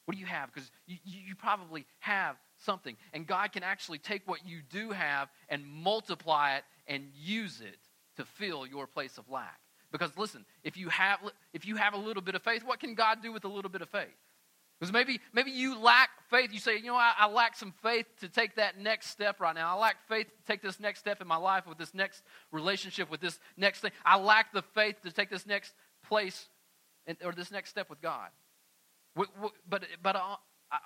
What 0.05 0.15
do 0.15 0.19
you 0.19 0.25
have? 0.25 0.53
Because 0.53 0.69
you, 0.85 0.97
you 1.03 1.35
probably 1.35 1.85
have 1.99 2.35
something. 2.57 2.97
And 3.13 3.25
God 3.25 3.51
can 3.51 3.63
actually 3.63 3.99
take 3.99 4.27
what 4.27 4.45
you 4.45 4.59
do 4.69 4.91
have 4.91 5.29
and 5.49 5.65
multiply 5.65 6.57
it 6.57 6.63
and 6.87 7.05
use 7.15 7.61
it 7.61 7.77
to 8.17 8.25
fill 8.25 8.67
your 8.67 8.85
place 8.85 9.17
of 9.17 9.29
lack. 9.29 9.59
Because 9.93 10.17
listen, 10.17 10.43
if 10.63 10.75
you 10.75 10.89
have 10.89 11.19
if 11.53 11.67
you 11.67 11.75
have 11.75 11.93
a 11.93 11.97
little 11.97 12.23
bit 12.23 12.33
of 12.33 12.41
faith, 12.41 12.65
what 12.65 12.79
can 12.79 12.95
God 12.95 13.21
do 13.21 13.31
with 13.31 13.45
a 13.45 13.47
little 13.47 13.69
bit 13.69 13.83
of 13.83 13.89
faith? 13.89 14.17
Because 14.79 14.91
maybe 14.91 15.21
maybe 15.31 15.51
you 15.51 15.79
lack 15.79 16.09
faith. 16.31 16.51
You 16.51 16.59
say, 16.59 16.77
you 16.77 16.87
know, 16.87 16.95
I, 16.95 17.13
I 17.15 17.27
lack 17.27 17.55
some 17.55 17.75
faith 17.83 18.07
to 18.21 18.27
take 18.27 18.55
that 18.55 18.79
next 18.79 19.11
step 19.11 19.39
right 19.39 19.53
now. 19.53 19.77
I 19.77 19.79
lack 19.79 19.97
faith 20.09 20.25
to 20.25 20.51
take 20.51 20.63
this 20.63 20.79
next 20.79 20.99
step 20.99 21.21
in 21.21 21.27
my 21.27 21.37
life 21.37 21.67
with 21.67 21.77
this 21.77 21.93
next 21.93 22.23
relationship, 22.51 23.11
with 23.11 23.21
this 23.21 23.39
next 23.55 23.81
thing. 23.81 23.91
I 24.03 24.17
lack 24.17 24.51
the 24.51 24.63
faith 24.63 24.99
to 25.03 25.11
take 25.11 25.29
this 25.29 25.45
next 25.45 25.75
place 26.07 26.49
or 27.23 27.31
this 27.31 27.51
next 27.51 27.69
step 27.69 27.87
with 27.87 28.01
God. 28.01 28.29
But 29.15 29.85
but 30.01 30.15
I 30.15 30.37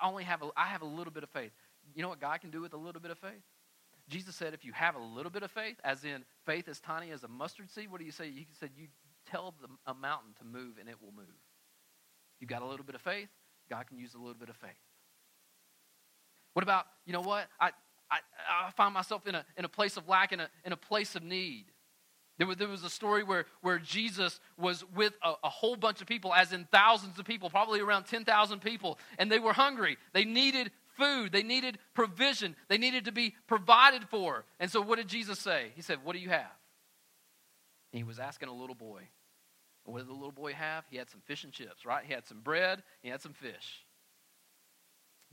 only 0.02 0.24
have 0.24 0.42
a, 0.42 0.50
I 0.54 0.66
have 0.66 0.82
a 0.82 0.86
little 0.86 1.14
bit 1.14 1.22
of 1.22 1.30
faith. 1.30 1.52
You 1.94 2.02
know 2.02 2.10
what 2.10 2.20
God 2.20 2.42
can 2.42 2.50
do 2.50 2.60
with 2.60 2.74
a 2.74 2.76
little 2.76 3.00
bit 3.00 3.10
of 3.10 3.18
faith? 3.18 3.42
Jesus 4.08 4.34
said, 4.34 4.54
if 4.54 4.64
you 4.64 4.72
have 4.72 4.94
a 4.94 5.00
little 5.00 5.30
bit 5.30 5.42
of 5.42 5.50
faith, 5.50 5.76
as 5.84 6.04
in 6.04 6.24
faith 6.46 6.68
as 6.68 6.80
tiny 6.80 7.10
as 7.10 7.24
a 7.24 7.28
mustard 7.28 7.70
seed, 7.70 7.90
what 7.90 8.00
do 8.00 8.06
you 8.06 8.12
say? 8.12 8.30
He 8.30 8.46
said, 8.58 8.70
you 8.76 8.86
tell 9.30 9.54
the, 9.60 9.68
a 9.90 9.94
mountain 9.94 10.30
to 10.38 10.44
move 10.44 10.76
and 10.80 10.88
it 10.88 10.96
will 11.00 11.12
move. 11.12 11.26
You 12.40 12.46
got 12.46 12.62
a 12.62 12.66
little 12.66 12.86
bit 12.86 12.94
of 12.94 13.02
faith, 13.02 13.28
God 13.68 13.86
can 13.86 13.98
use 13.98 14.14
a 14.14 14.18
little 14.18 14.34
bit 14.34 14.48
of 14.48 14.56
faith. 14.56 14.70
What 16.54 16.62
about, 16.62 16.86
you 17.04 17.12
know 17.12 17.20
what? 17.20 17.46
I, 17.60 17.70
I, 18.10 18.18
I 18.66 18.70
find 18.70 18.94
myself 18.94 19.26
in 19.26 19.34
a, 19.34 19.44
in 19.56 19.64
a 19.64 19.68
place 19.68 19.96
of 19.96 20.08
lack, 20.08 20.32
in 20.32 20.40
a, 20.40 20.48
in 20.64 20.72
a 20.72 20.76
place 20.76 21.14
of 21.14 21.22
need. 21.22 21.66
There 22.38 22.46
was, 22.46 22.56
there 22.56 22.68
was 22.68 22.84
a 22.84 22.90
story 22.90 23.24
where, 23.24 23.46
where 23.62 23.78
Jesus 23.78 24.40
was 24.56 24.84
with 24.94 25.12
a, 25.22 25.34
a 25.42 25.48
whole 25.48 25.76
bunch 25.76 26.00
of 26.00 26.06
people, 26.06 26.32
as 26.32 26.52
in 26.52 26.66
thousands 26.70 27.18
of 27.18 27.24
people, 27.24 27.50
probably 27.50 27.80
around 27.80 28.04
10,000 28.04 28.60
people, 28.60 28.98
and 29.18 29.30
they 29.30 29.40
were 29.40 29.52
hungry. 29.52 29.98
They 30.12 30.24
needed 30.24 30.70
food, 30.98 31.32
they 31.32 31.42
needed 31.42 31.78
provision, 31.94 32.56
they 32.68 32.78
needed 32.78 33.06
to 33.06 33.12
be 33.12 33.34
provided 33.46 34.08
for. 34.08 34.44
And 34.60 34.70
so, 34.70 34.80
what 34.80 34.96
did 34.96 35.08
Jesus 35.08 35.38
say? 35.38 35.72
He 35.74 35.82
said, 35.82 36.04
What 36.04 36.14
do 36.14 36.18
you 36.18 36.28
have? 36.28 36.56
And 37.92 37.98
he 37.98 38.04
was 38.04 38.18
asking 38.18 38.48
a 38.48 38.54
little 38.54 38.74
boy. 38.74 39.02
What 39.84 40.00
did 40.00 40.08
the 40.08 40.12
little 40.12 40.32
boy 40.32 40.52
have? 40.52 40.84
He 40.90 40.98
had 40.98 41.08
some 41.08 41.22
fish 41.24 41.44
and 41.44 41.52
chips, 41.52 41.86
right? 41.86 42.04
He 42.04 42.12
had 42.12 42.26
some 42.26 42.40
bread, 42.40 42.82
he 43.02 43.08
had 43.08 43.22
some 43.22 43.32
fish. 43.32 43.86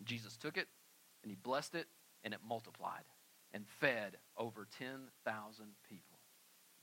Jesus 0.04 0.38
took 0.38 0.56
it 0.58 0.68
and 1.24 1.32
he 1.32 1.36
blessed 1.36 1.76
it, 1.76 1.88
and 2.24 2.34
it 2.34 2.40
multiplied 2.48 3.04
and 3.54 3.66
fed 3.80 4.18
over 4.38 4.68
10,000 4.78 5.66
people 5.90 6.20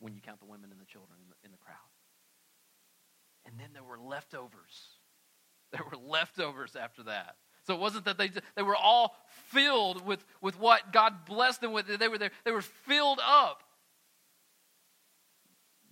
when 0.01 0.14
you 0.14 0.21
count 0.21 0.40
the 0.40 0.47
women 0.47 0.71
and 0.71 0.81
the 0.81 0.87
children 0.87 1.18
in 1.23 1.29
the, 1.29 1.37
in 1.45 1.53
the 1.53 1.59
crowd. 1.59 1.77
And 3.47 3.59
then 3.59 3.68
there 3.73 3.85
were 3.85 3.99
leftovers. 3.99 4.99
There 5.73 5.81
were 5.90 5.97
leftovers 5.97 6.77
after 6.77 7.05
that. 7.05 7.37
So 7.66 7.75
it 7.75 7.81
wasn't 7.81 8.05
that 8.07 8.18
they, 8.18 8.31
they 8.57 8.62
were 8.62 8.77
all 8.77 9.16
filled 9.48 10.05
with, 10.05 10.25
with 10.40 10.59
what 10.59 10.92
God 10.92 11.25
blessed 11.27 11.61
them 11.61 11.72
with. 11.72 11.87
They 11.87 12.09
were, 12.09 12.18
there, 12.18 12.31
they 12.44 12.51
were 12.51 12.62
filled 12.62 13.20
up. 13.25 13.62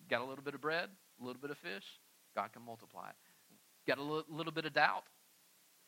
Got 0.09 0.23
a 0.23 0.25
little 0.25 0.43
bit 0.43 0.55
of 0.55 0.61
bread, 0.61 0.89
a 1.21 1.25
little 1.25 1.41
bit 1.41 1.51
of 1.51 1.59
fish, 1.59 1.85
God 2.35 2.53
can 2.53 2.63
multiply 2.63 3.09
it. 3.09 3.17
Got 3.87 3.99
a 3.99 4.03
little, 4.03 4.25
little 4.29 4.53
bit 4.53 4.65
of 4.65 4.73
doubt. 4.73 5.05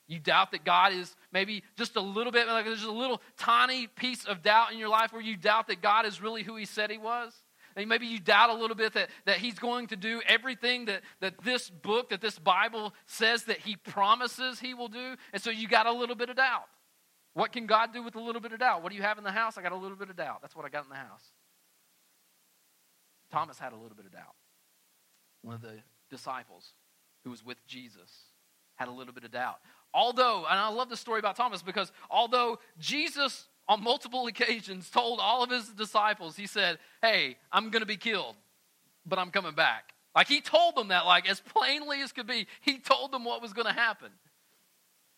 You 0.07 0.19
doubt 0.19 0.53
that 0.53 0.65
God 0.65 0.93
is 0.93 1.15
maybe 1.33 1.63
just 1.77 1.97
a 1.97 2.01
little 2.01 2.33
bit, 2.33 2.47
like 2.47 2.65
there's 2.65 2.83
a 2.83 2.91
little 2.91 3.23
tiny 3.39 3.87
piece 3.87 4.25
of 4.25 4.43
doubt 4.43 4.73
in 4.73 4.79
your 4.79 4.89
life 4.89 5.13
where 5.13 5.23
you 5.23 5.37
doubt 5.37 5.69
that 5.69 5.81
God 5.81 6.07
is 6.07 6.21
really 6.21 6.43
who 6.43 6.57
He 6.57 6.65
said 6.65 6.91
He 6.91 6.99
was. 6.99 7.33
And 7.77 7.89
maybe 7.89 8.07
you 8.07 8.19
doubt 8.19 8.51
a 8.51 8.55
little 8.55 8.77
bit 8.77 8.95
that, 8.95 9.11
that 9.25 9.39
he's 9.39 9.59
going 9.59 9.89
to 9.89 9.97
do 9.97 10.21
everything 10.27 10.87
that, 10.87 11.03
that 11.21 11.35
this 11.43 11.71
book, 11.71 12.11
that 12.11 12.21
this 12.21 12.39
Bible 12.39 12.95
says 13.07 13.45
that 13.45 13.59
he 13.59 13.77
promises 13.77 14.61
he 14.61 14.75
will 14.75 14.89
do. 14.89 15.17
And 15.33 15.43
so 15.43 15.51
you 15.51 15.69
got 15.69 15.87
a 15.87 15.93
little 15.93 16.17
bit 16.17 16.31
of 16.31 16.37
doubt. 16.37 16.67
What 17.35 17.53
can 17.53 17.67
God 17.67 17.93
do 17.93 18.03
with 18.03 18.15
a 18.15 18.21
little 18.21 18.41
bit 18.41 18.53
of 18.53 18.59
doubt? 18.59 18.83
What 18.83 18.91
do 18.91 18.97
you 18.97 19.03
have 19.03 19.19
in 19.19 19.25
the 19.25 19.33
house? 19.33 19.57
I 19.57 19.63
got 19.63 19.73
a 19.73 19.77
little 19.77 19.97
bit 19.97 20.11
of 20.11 20.17
doubt. 20.17 20.43
That's 20.43 20.55
what 20.55 20.67
I 20.67 20.69
got 20.69 20.85
in 20.85 20.91
the 20.91 20.97
house. 20.97 21.25
Thomas 23.31 23.59
had 23.59 23.73
a 23.73 23.77
little 23.77 23.97
bit 23.97 24.05
of 24.05 24.13
doubt. 24.13 24.35
One 25.41 25.55
of 25.55 25.63
the 25.63 25.79
disciples 26.11 26.75
who 27.25 27.31
was 27.31 27.45
with 27.45 27.65
Jesus 27.67 28.11
had 28.77 28.89
a 28.89 28.93
little 28.93 29.15
bit 29.15 29.25
of 29.25 29.31
doubt. 29.31 29.59
Although, 29.95 30.45
and 30.49 30.59
I 30.59 30.69
love 30.69 30.89
the 30.89 30.97
story 30.97 31.19
about 31.19 31.37
Thomas 31.37 31.63
because 31.63 31.93
although 32.11 32.59
Jesus 32.79 33.49
on 33.69 33.83
multiple 33.83 34.27
occasions 34.27 34.91
told 34.91 35.21
all 35.21 35.43
of 35.43 35.51
his 35.51 35.69
disciples, 35.69 36.37
he 36.37 36.47
said, 36.47 36.79
Hey, 37.01 37.37
I'm 37.51 37.71
going 37.71 37.81
to 37.81 37.87
be 37.87 37.97
killed, 37.97 38.35
but 39.07 39.19
I'm 39.19 39.31
coming 39.31 39.55
back. 39.55 39.93
Like 40.15 40.29
he 40.29 40.41
told 40.41 40.77
them 40.77 40.89
that, 40.89 41.07
like 41.07 41.29
as 41.29 41.41
plainly 41.41 42.03
as 42.03 42.13
could 42.13 42.27
be. 42.27 42.47
He 42.61 42.79
told 42.79 43.13
them 43.13 43.25
what 43.25 43.41
was 43.41 43.53
going 43.53 43.67
to 43.67 43.73
happen. 43.73 44.11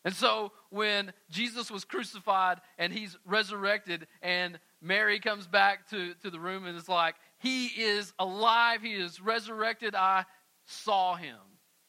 And 0.05 0.15
so 0.15 0.53
when 0.69 1.13
Jesus 1.31 1.71
was 1.71 1.85
crucified 1.85 2.61
and 2.79 2.93
he's 2.93 3.17
resurrected, 3.25 4.07
and 4.21 4.59
Mary 4.83 5.19
comes 5.19 5.47
back 5.47 5.89
to, 5.91 6.13
to 6.23 6.31
the 6.31 6.39
room 6.39 6.67
and 6.67 6.77
is 6.77 6.89
like, 6.89 7.15
He 7.39 7.67
is 7.67 8.13
alive, 8.19 8.83
he 8.83 8.93
is 8.93 9.21
resurrected, 9.21 9.95
I 9.95 10.27
saw 10.67 11.15
him. 11.17 11.39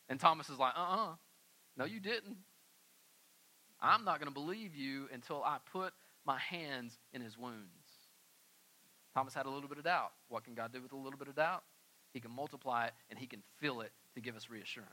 And 0.08 0.20
Thomas 0.20 0.50
is 0.50 0.58
like, 0.58 0.74
Uh 0.76 0.82
uh-uh. 0.82 1.12
uh 1.12 1.16
no, 1.78 1.84
you 1.84 2.00
didn't. 2.00 2.38
I'm 3.82 4.06
not 4.06 4.20
going 4.20 4.30
to 4.30 4.34
believe 4.34 4.76
you 4.76 5.10
until 5.14 5.44
I 5.44 5.58
put 5.72 5.94
my 6.26 6.40
hands 6.40 6.98
in 7.14 7.22
his 7.22 7.38
wounds. 7.38 7.70
Thomas 9.14 9.34
had 9.34 9.46
a 9.46 9.50
little 9.50 9.70
bit 9.70 9.78
of 9.78 9.86
doubt. 9.86 10.12
What 10.28 10.44
can 10.44 10.54
God 10.54 10.74
do 10.74 10.82
with 10.82 10.92
a 10.92 10.98
little 10.98 11.18
bit 11.18 11.28
of 11.28 11.36
doubt? 11.36 11.64
He 12.14 12.20
can 12.20 12.32
multiply 12.32 12.88
it 12.88 12.94
and 13.10 13.18
he 13.18 13.28
can 13.28 13.42
fill 13.60 13.82
it 13.82 13.92
to 14.16 14.22
give 14.22 14.36
us 14.36 14.50
reassurance. 14.50 14.90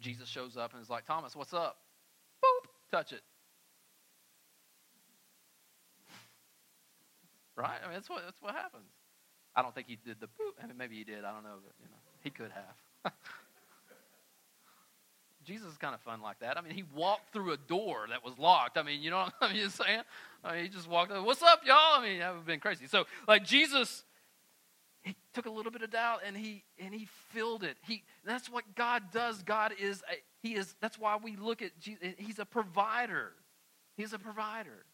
Jesus 0.00 0.28
shows 0.28 0.56
up 0.56 0.72
and 0.72 0.82
is 0.82 0.90
like, 0.90 1.04
Thomas, 1.06 1.36
what's 1.36 1.54
up? 1.54 1.76
Boop, 2.44 2.68
touch 2.90 3.12
it. 3.12 3.22
Right? 7.54 7.78
I 7.84 7.86
mean, 7.86 7.94
that's 7.94 8.08
what, 8.08 8.22
that's 8.24 8.40
what 8.40 8.54
happens. 8.54 8.88
I 9.54 9.60
don't 9.60 9.74
think 9.74 9.86
he 9.86 9.96
did 9.96 10.16
the 10.20 10.26
boop. 10.26 10.56
I 10.62 10.66
mean, 10.66 10.78
maybe 10.78 10.96
he 10.96 11.04
did. 11.04 11.22
I 11.22 11.32
don't 11.32 11.42
know. 11.42 11.58
But, 11.62 11.74
you 11.78 11.84
know, 11.90 11.98
he 12.22 12.30
could 12.30 12.50
have. 12.50 13.12
Jesus 15.44 15.72
is 15.72 15.76
kind 15.78 15.94
of 15.94 16.00
fun 16.00 16.20
like 16.20 16.38
that. 16.40 16.56
I 16.56 16.60
mean, 16.60 16.74
he 16.74 16.84
walked 16.94 17.32
through 17.32 17.52
a 17.52 17.56
door 17.56 18.06
that 18.10 18.24
was 18.24 18.38
locked. 18.38 18.78
I 18.78 18.82
mean, 18.82 19.02
you 19.02 19.10
know 19.10 19.18
what 19.18 19.34
I'm 19.40 19.54
just 19.54 19.76
saying? 19.76 20.02
I 20.44 20.54
mean, 20.54 20.62
he 20.64 20.68
just 20.68 20.88
walked 20.88 21.12
up, 21.12 21.24
what's 21.24 21.42
up, 21.42 21.62
y'all? 21.64 21.76
I 21.76 22.02
mean, 22.02 22.18
that 22.20 22.30
would 22.30 22.38
have 22.38 22.46
been 22.46 22.60
crazy. 22.60 22.86
So, 22.86 23.04
like, 23.26 23.44
Jesus, 23.44 24.04
he 25.02 25.16
took 25.34 25.46
a 25.46 25.50
little 25.50 25.72
bit 25.72 25.82
of 25.82 25.90
doubt 25.90 26.20
and 26.24 26.36
he 26.36 26.62
and 26.78 26.94
he 26.94 27.08
filled 27.30 27.64
it. 27.64 27.76
He 27.86 28.04
that's 28.24 28.48
what 28.48 28.64
God 28.74 29.02
does. 29.12 29.42
God 29.42 29.74
is 29.80 30.02
a, 30.10 30.14
he 30.42 30.54
is 30.54 30.74
that's 30.80 30.98
why 30.98 31.18
we 31.22 31.36
look 31.36 31.60
at 31.62 31.78
Jesus. 31.80 32.14
He's 32.18 32.38
a 32.38 32.44
provider. 32.44 33.32
He's 33.96 34.12
a 34.12 34.18
provider. 34.18 34.84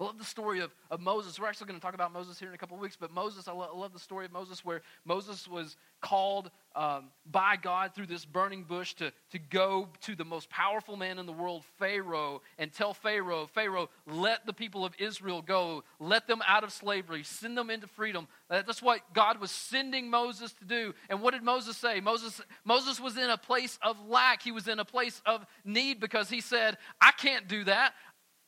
I 0.00 0.04
love 0.04 0.16
the 0.16 0.24
story 0.24 0.60
of, 0.60 0.74
of 0.90 1.00
Moses. 1.00 1.38
We're 1.38 1.48
actually 1.48 1.66
going 1.66 1.78
to 1.78 1.84
talk 1.84 1.94
about 1.94 2.10
Moses 2.10 2.38
here 2.38 2.48
in 2.48 2.54
a 2.54 2.58
couple 2.58 2.74
of 2.74 2.80
weeks, 2.80 2.96
but 2.98 3.12
Moses, 3.12 3.46
I, 3.48 3.52
lo- 3.52 3.68
I 3.74 3.78
love 3.78 3.92
the 3.92 3.98
story 3.98 4.24
of 4.24 4.32
Moses 4.32 4.64
where 4.64 4.80
Moses 5.04 5.46
was 5.46 5.76
called 6.00 6.50
um, 6.74 7.10
by 7.30 7.56
God 7.56 7.94
through 7.94 8.06
this 8.06 8.24
burning 8.24 8.64
bush 8.64 8.94
to, 8.94 9.12
to 9.32 9.38
go 9.38 9.88
to 10.02 10.16
the 10.16 10.24
most 10.24 10.48
powerful 10.48 10.96
man 10.96 11.18
in 11.18 11.26
the 11.26 11.32
world, 11.32 11.64
Pharaoh, 11.78 12.40
and 12.58 12.72
tell 12.72 12.94
Pharaoh, 12.94 13.46
Pharaoh, 13.52 13.90
let 14.06 14.46
the 14.46 14.54
people 14.54 14.86
of 14.86 14.94
Israel 14.98 15.42
go. 15.42 15.84
Let 15.98 16.26
them 16.26 16.40
out 16.46 16.64
of 16.64 16.72
slavery. 16.72 17.22
Send 17.22 17.58
them 17.58 17.68
into 17.68 17.86
freedom. 17.86 18.26
That's 18.48 18.80
what 18.80 19.00
God 19.12 19.38
was 19.38 19.50
sending 19.50 20.08
Moses 20.08 20.54
to 20.54 20.64
do. 20.64 20.94
And 21.10 21.20
what 21.20 21.34
did 21.34 21.42
Moses 21.42 21.76
say? 21.76 22.00
Moses, 22.00 22.40
Moses 22.64 22.98
was 23.00 23.18
in 23.18 23.28
a 23.28 23.36
place 23.36 23.78
of 23.82 23.96
lack. 24.08 24.42
He 24.42 24.52
was 24.52 24.66
in 24.66 24.78
a 24.78 24.84
place 24.84 25.20
of 25.26 25.44
need 25.62 26.00
because 26.00 26.30
he 26.30 26.40
said, 26.40 26.78
I 27.02 27.10
can't 27.12 27.46
do 27.48 27.64
that. 27.64 27.92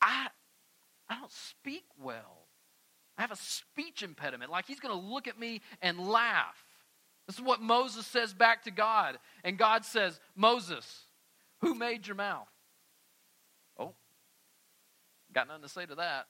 I, 0.00 0.28
I 1.12 1.18
don't 1.18 1.30
speak 1.30 1.84
well. 2.02 2.46
I 3.18 3.22
have 3.22 3.30
a 3.30 3.36
speech 3.36 4.02
impediment. 4.02 4.50
Like 4.50 4.66
he's 4.66 4.80
going 4.80 4.98
to 4.98 5.06
look 5.06 5.28
at 5.28 5.38
me 5.38 5.60
and 5.82 5.98
laugh. 5.98 6.64
This 7.26 7.36
is 7.36 7.42
what 7.42 7.60
Moses 7.60 8.06
says 8.06 8.32
back 8.32 8.64
to 8.64 8.70
God. 8.70 9.18
And 9.44 9.58
God 9.58 9.84
says, 9.84 10.18
Moses, 10.34 11.02
who 11.60 11.74
made 11.74 12.06
your 12.06 12.16
mouth? 12.16 12.48
Oh, 13.78 13.92
got 15.34 15.48
nothing 15.48 15.62
to 15.62 15.68
say 15.68 15.84
to 15.84 15.94
that. 15.96 16.28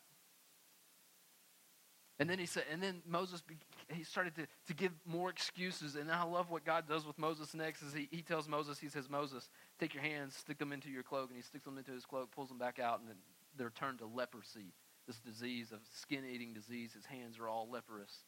And 2.18 2.28
then 2.28 2.38
he 2.38 2.46
said, 2.46 2.64
and 2.70 2.82
then 2.82 3.02
Moses, 3.08 3.42
he 3.88 4.02
started 4.02 4.34
to, 4.34 4.46
to 4.66 4.74
give 4.74 4.92
more 5.06 5.30
excuses. 5.30 5.94
And 5.94 6.10
I 6.10 6.24
love 6.24 6.50
what 6.50 6.64
God 6.64 6.88
does 6.88 7.06
with 7.06 7.18
Moses 7.18 7.54
next 7.54 7.82
is 7.82 7.94
he, 7.94 8.08
he 8.10 8.22
tells 8.22 8.48
Moses, 8.48 8.78
he 8.78 8.88
says, 8.88 9.08
Moses, 9.08 9.48
take 9.78 9.94
your 9.94 10.02
hands, 10.02 10.36
stick 10.36 10.58
them 10.58 10.72
into 10.72 10.90
your 10.90 11.02
cloak. 11.04 11.28
And 11.28 11.36
he 11.36 11.42
sticks 11.42 11.64
them 11.64 11.78
into 11.78 11.92
his 11.92 12.04
cloak, 12.04 12.32
pulls 12.32 12.48
them 12.48 12.58
back 12.58 12.80
out, 12.80 13.00
and 13.00 13.08
then 13.08 13.16
they're 13.56 13.70
turned 13.70 13.98
to 13.98 14.06
leprosy, 14.06 14.74
this 15.06 15.18
disease 15.18 15.72
of 15.72 15.80
skin 16.00 16.24
eating 16.24 16.52
disease. 16.52 16.92
His 16.94 17.06
hands 17.06 17.38
are 17.38 17.48
all 17.48 17.68
leprous. 17.70 18.24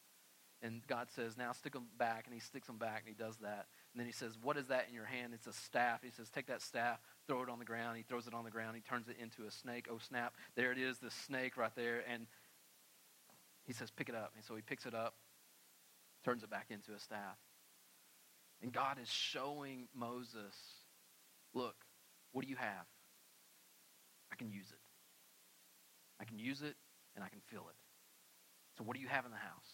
And 0.61 0.81
God 0.87 1.09
says, 1.15 1.37
Now 1.37 1.51
stick 1.51 1.73
them 1.73 1.87
back. 1.97 2.25
And 2.25 2.33
he 2.33 2.39
sticks 2.39 2.67
them 2.67 2.77
back, 2.77 3.03
and 3.05 3.07
he 3.07 3.23
does 3.23 3.37
that. 3.37 3.67
And 3.93 3.99
then 3.99 4.05
he 4.05 4.11
says, 4.11 4.37
What 4.41 4.57
is 4.57 4.67
that 4.67 4.85
in 4.87 4.95
your 4.95 5.05
hand? 5.05 5.33
It's 5.33 5.47
a 5.47 5.53
staff. 5.53 6.01
He 6.03 6.11
says, 6.11 6.29
Take 6.29 6.47
that 6.47 6.61
staff, 6.61 6.99
throw 7.27 7.43
it 7.43 7.49
on 7.49 7.59
the 7.59 7.65
ground. 7.65 7.97
He 7.97 8.03
throws 8.03 8.27
it 8.27 8.33
on 8.33 8.43
the 8.43 8.51
ground. 8.51 8.75
He 8.75 8.81
turns 8.81 9.07
it 9.07 9.17
into 9.21 9.45
a 9.47 9.51
snake. 9.51 9.87
Oh, 9.91 9.97
snap. 9.97 10.33
There 10.55 10.71
it 10.71 10.77
is, 10.77 10.97
the 10.99 11.11
snake 11.11 11.57
right 11.57 11.75
there. 11.75 12.03
And 12.11 12.27
he 13.65 13.73
says, 13.73 13.91
Pick 13.91 14.09
it 14.09 14.15
up. 14.15 14.33
And 14.35 14.43
so 14.43 14.55
he 14.55 14.61
picks 14.61 14.85
it 14.85 14.93
up, 14.93 15.15
turns 16.23 16.43
it 16.43 16.49
back 16.49 16.67
into 16.69 16.93
a 16.93 16.99
staff. 16.99 17.37
And 18.61 18.71
God 18.71 18.97
is 19.01 19.09
showing 19.09 19.87
Moses, 19.93 20.55
Look, 21.53 21.75
what 22.31 22.43
do 22.43 22.49
you 22.49 22.57
have? 22.57 22.85
I 24.31 24.35
can 24.35 24.49
use 24.49 24.67
it. 24.71 24.84
I 26.19 26.25
can 26.25 26.39
use 26.39 26.61
it 26.61 26.75
and 27.15 27.23
I 27.23 27.29
can 27.29 27.39
feel 27.49 27.65
it. 27.69 27.75
So, 28.77 28.83
what 28.83 28.95
do 28.95 29.01
you 29.01 29.07
have 29.07 29.25
in 29.25 29.31
the 29.31 29.37
house? 29.37 29.67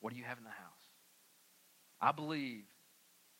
What 0.00 0.12
do 0.12 0.18
you 0.18 0.24
have 0.24 0.38
in 0.38 0.44
the 0.44 0.50
house? 0.50 0.84
I 2.00 2.12
believe 2.12 2.64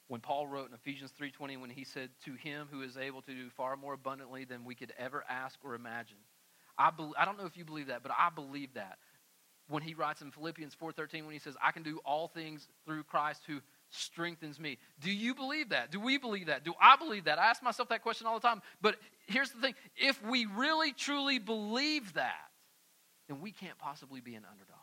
when 0.09 0.21
Paul 0.21 0.47
wrote 0.47 0.69
in 0.69 0.75
Ephesians 0.75 1.13
3:20 1.13 1.57
when 1.59 1.71
he 1.71 1.85
said 1.85 2.11
to 2.25 2.33
him 2.35 2.69
who 2.71 2.83
is 2.83 2.97
able 2.97 3.23
to 3.23 3.33
do 3.33 3.51
far 3.51 3.77
more 3.77 3.93
abundantly 3.93 4.45
than 4.45 4.65
we 4.65 4.75
could 4.75 4.93
ever 4.99 5.25
ask 5.29 5.59
or 5.63 5.75
imagine. 5.75 6.19
I 6.77 6.91
be, 6.91 7.11
I 7.17 7.25
don't 7.25 7.39
know 7.39 7.47
if 7.47 7.57
you 7.57 7.65
believe 7.65 7.89
that, 7.89 8.03
but 8.03 8.13
I 8.13 8.31
believe 8.31 8.75
that. 8.75 8.99
When 9.69 9.83
he 9.83 9.93
writes 9.93 10.23
in 10.23 10.31
Philippians 10.31 10.75
4:13 10.75 11.25
when 11.25 11.35
he 11.35 11.39
says 11.39 11.57
I 11.63 11.73
can 11.73 11.83
do 11.83 11.99
all 12.05 12.29
things 12.29 12.67
through 12.87 13.05
Christ 13.05 13.43
who 13.47 13.61
strengthens 13.91 14.59
me. 14.59 14.79
Do 15.01 15.11
you 15.11 15.35
believe 15.35 15.71
that? 15.71 15.91
Do 15.91 16.01
we 16.01 16.19
believe 16.19 16.47
that? 16.47 16.65
Do 16.65 16.75
I 16.81 16.97
believe 16.97 17.25
that? 17.25 17.39
I 17.39 17.47
ask 17.47 17.63
myself 17.63 17.91
that 17.91 18.03
question 18.03 18.27
all 18.27 18.39
the 18.39 18.47
time. 18.47 18.63
But 18.81 18.97
here's 19.29 19.51
the 19.51 19.61
thing 19.61 19.75
if 19.97 20.23
we 20.25 20.47
really 20.47 20.93
truly 20.93 21.39
believe 21.39 22.15
that, 22.15 22.51
then 23.29 23.41
we 23.41 23.53
can't 23.53 23.79
possibly 23.79 24.21
be 24.21 24.35
an 24.35 24.45
underdog. 24.51 24.77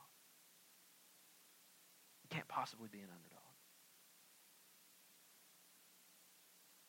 We 2.23 2.35
can't 2.35 2.47
possibly 2.47 2.87
be 2.91 2.99
an 2.99 3.09
underdog. 3.11 3.41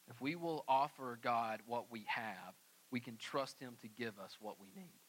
If 0.09 0.21
we 0.21 0.37
will 0.37 0.65
offer 0.69 1.19
God 1.21 1.61
what 1.67 1.91
we 1.91 2.05
have, 2.07 2.55
we 2.91 3.01
can 3.01 3.17
trust 3.17 3.59
Him 3.59 3.77
to 3.83 3.89
give 3.89 4.19
us 4.19 4.37
what 4.41 4.57
we 4.61 4.69
need. 4.75 5.01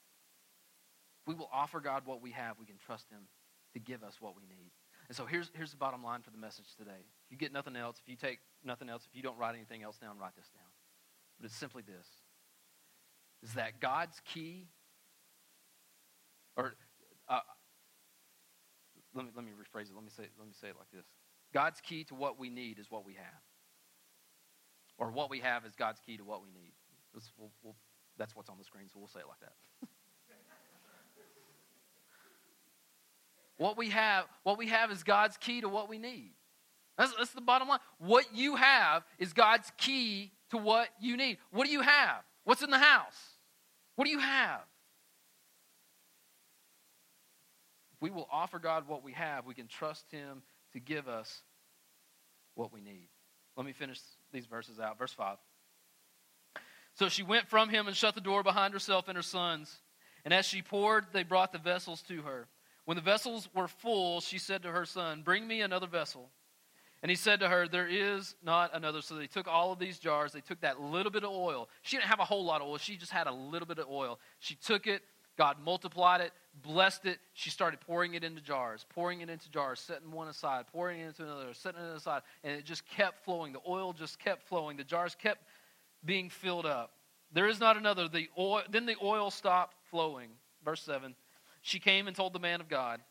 If 1.22 1.28
we 1.28 1.36
will 1.36 1.50
offer 1.54 1.80
God 1.80 2.04
what 2.06 2.22
we 2.22 2.32
have, 2.32 2.58
we 2.60 2.66
can 2.66 2.78
trust 2.78 3.10
Him 3.10 3.28
to 3.74 3.80
give 3.80 4.04
us 4.04 4.16
what 4.20 4.36
we 4.36 4.44
need. 4.44 4.72
And 5.08 5.16
so 5.16 5.26
here's, 5.26 5.52
here's 5.54 5.72
the 5.72 5.78
bottom 5.78 6.04
line 6.04 6.22
for 6.22 6.32
the 6.32 6.38
message 6.38 6.76
today. 6.78 7.06
If 7.26 7.32
you 7.32 7.38
get 7.38 7.54
nothing 7.54 7.76
else, 7.76 8.02
if 8.04 8.10
you 8.10 8.18
take 8.18 8.40
nothing 8.64 8.90
else, 8.90 9.08
if 9.10 9.16
you 9.16 9.22
don't 9.22 9.38
write 9.38 9.56
anything 9.56 9.84
else 9.84 9.98
down, 9.98 10.18
write 10.18 10.36
this 10.36 10.50
down. 10.50 10.68
But 11.40 11.46
it's 11.46 11.56
simply 11.56 11.84
this 11.84 12.08
is 13.44 13.54
that 13.54 13.80
God's 13.80 14.22
key, 14.26 14.68
or 16.56 16.74
uh, 17.30 17.40
let, 19.14 19.26
me, 19.26 19.32
let 19.36 19.46
me 19.46 19.52
rephrase 19.52 19.90
it. 19.90 19.96
Let 19.96 20.04
me, 20.04 20.10
say, 20.16 20.24
let 20.38 20.48
me 20.48 20.54
say 20.60 20.70
it 20.70 20.76
like 20.78 20.92
this 20.92 21.06
God's 21.54 21.82
key 21.82 22.04
to 22.06 22.16
what 22.16 22.40
we 22.40 22.50
need 22.50 22.80
is 22.80 22.90
what 22.90 23.06
we 23.06 23.14
have. 23.14 23.42
Or 24.98 25.12
what 25.12 25.30
we 25.30 25.40
have 25.40 25.66
is 25.66 25.76
God's 25.76 26.00
key 26.00 26.18
to 26.18 26.24
what 26.24 26.42
we 26.42 26.50
need. 26.50 26.74
We'll, 27.38 27.52
we'll, 27.64 27.76
that's 28.18 28.36
what's 28.36 28.50
on 28.50 28.58
the 28.58 28.64
screen, 28.64 28.90
so 28.92 29.00
we'll 29.00 29.08
say 29.08 29.20
it 29.20 29.28
like 29.28 29.40
that. 29.42 29.54
What 33.58 33.76
we 33.76 33.90
have, 33.90 34.26
what 34.44 34.58
we 34.58 34.68
have 34.68 34.92
is 34.92 35.02
God's 35.04 35.36
key 35.36 35.62
to 35.62 35.70
what 35.70 35.90
we 35.90 35.98
need. 35.98 36.32
That's, 36.98 37.14
that's 37.16 37.32
the 37.32 37.42
bottom 37.42 37.68
line. 37.68 37.80
What 37.98 38.26
you 38.34 38.56
have 38.56 39.04
is 39.20 39.34
God's 39.34 39.72
key 39.78 40.32
to 40.52 40.58
what 40.58 40.90
you 41.00 41.18
need. 41.18 41.38
What 41.52 41.66
do 41.66 41.72
you 41.72 41.82
have? 41.82 42.24
What's 42.48 42.62
in 42.62 42.70
the 42.70 42.78
house? 42.78 43.34
What 43.98 44.06
do 44.06 44.12
you 44.12 44.20
have? 44.20 44.62
If 47.92 48.02
we 48.02 48.10
will 48.10 48.26
offer 48.32 48.58
God 48.58 48.88
what 48.88 49.04
we 49.04 49.12
have, 49.12 49.46
we 49.46 49.54
can 49.54 49.68
trust 49.68 50.10
Him 50.12 50.42
to 50.72 50.80
give 50.80 51.10
us 51.10 51.42
what 52.56 52.72
we 52.72 52.80
need. 52.80 53.10
Let 53.58 53.66
me 53.66 53.74
finish 53.74 54.00
these 54.32 54.46
verses 54.46 54.80
out. 54.80 54.98
Verse 54.98 55.12
5. 55.12 55.36
So 56.94 57.10
she 57.10 57.22
went 57.22 57.50
from 57.50 57.68
him 57.68 57.86
and 57.86 57.98
shut 57.98 58.16
the 58.16 58.22
door 58.22 58.44
behind 58.44 58.74
herself 58.74 59.10
and 59.10 59.18
her 59.18 59.22
sons. 59.22 59.82
And 60.24 60.34
as 60.34 60.46
she 60.46 60.62
poured, 60.62 61.08
they 61.12 61.24
brought 61.24 61.52
the 61.52 61.60
vessels 61.60 62.02
to 62.04 62.22
her. 62.22 62.48
When 62.86 62.96
the 62.96 63.04
vessels 63.04 63.50
were 63.54 63.68
full, 63.68 64.22
she 64.22 64.38
said 64.38 64.64
to 64.64 64.72
her 64.72 64.86
son, 64.86 65.22
Bring 65.22 65.46
me 65.46 65.60
another 65.60 65.88
vessel. 65.88 66.30
And 67.04 67.10
he 67.12 67.16
said 67.16 67.40
to 67.42 67.50
her, 67.50 67.68
There 67.68 67.88
is 67.88 68.36
not 68.44 68.72
another. 68.74 69.02
So 69.02 69.16
they 69.16 69.28
took 69.28 69.48
all 69.48 69.72
of 69.72 69.80
these 69.80 70.00
jars. 70.00 70.32
They 70.32 70.42
took 70.42 70.62
that 70.62 70.82
little 70.82 71.12
bit 71.12 71.24
of 71.24 71.32
oil. 71.32 71.70
She 71.84 71.98
didn't 71.98 72.10
have 72.10 72.20
a 72.20 72.26
whole 72.26 72.44
lot 72.44 72.62
of 72.62 72.68
oil. 72.68 72.78
She 72.78 72.98
just 72.98 73.12
had 73.12 73.28
a 73.28 73.32
little 73.32 73.68
bit 73.68 73.80
of 73.80 73.88
oil. 73.90 74.20
She 74.40 74.56
took 74.56 74.88
it. 74.88 75.02
God 75.38 75.58
multiplied 75.64 76.22
it, 76.22 76.32
blessed 76.64 77.06
it. 77.06 77.20
She 77.34 77.52
started 77.52 77.80
pouring 77.80 78.16
it 78.16 78.24
into 78.24 78.42
jars, 78.42 78.88
pouring 78.90 79.22
it 79.22 79.30
into 79.30 79.52
jars, 79.52 79.80
setting 79.80 80.12
one 80.12 80.28
aside, 80.28 80.66
pouring 80.74 81.00
it 81.00 81.08
into 81.10 81.24
another, 81.24 81.54
setting 81.54 81.80
it 81.80 81.96
aside. 81.96 82.24
And 82.44 82.54
it 82.54 82.66
just 82.66 82.88
kept 82.88 83.24
flowing. 83.24 83.54
The 83.54 83.62
oil 83.68 83.94
just 83.94 84.18
kept 84.18 84.48
flowing. 84.48 84.78
The 84.78 84.84
jars 84.84 85.16
kept 85.16 85.44
being 86.04 86.32
filled 86.32 86.66
up. 86.66 86.94
There 87.32 87.48
is 87.48 87.60
not 87.60 87.78
another. 87.78 88.08
The 88.08 88.30
oil, 88.38 88.64
then 88.70 88.88
the 88.88 88.96
oil 89.02 89.30
stopped 89.30 89.76
flowing. 89.92 90.30
Verse 90.66 90.82
7. 90.82 91.14
She 91.62 91.80
came 91.80 92.08
and 92.08 92.16
told 92.16 92.34
the 92.34 92.40
man 92.40 92.62
of 92.62 92.70
God, 92.70 93.02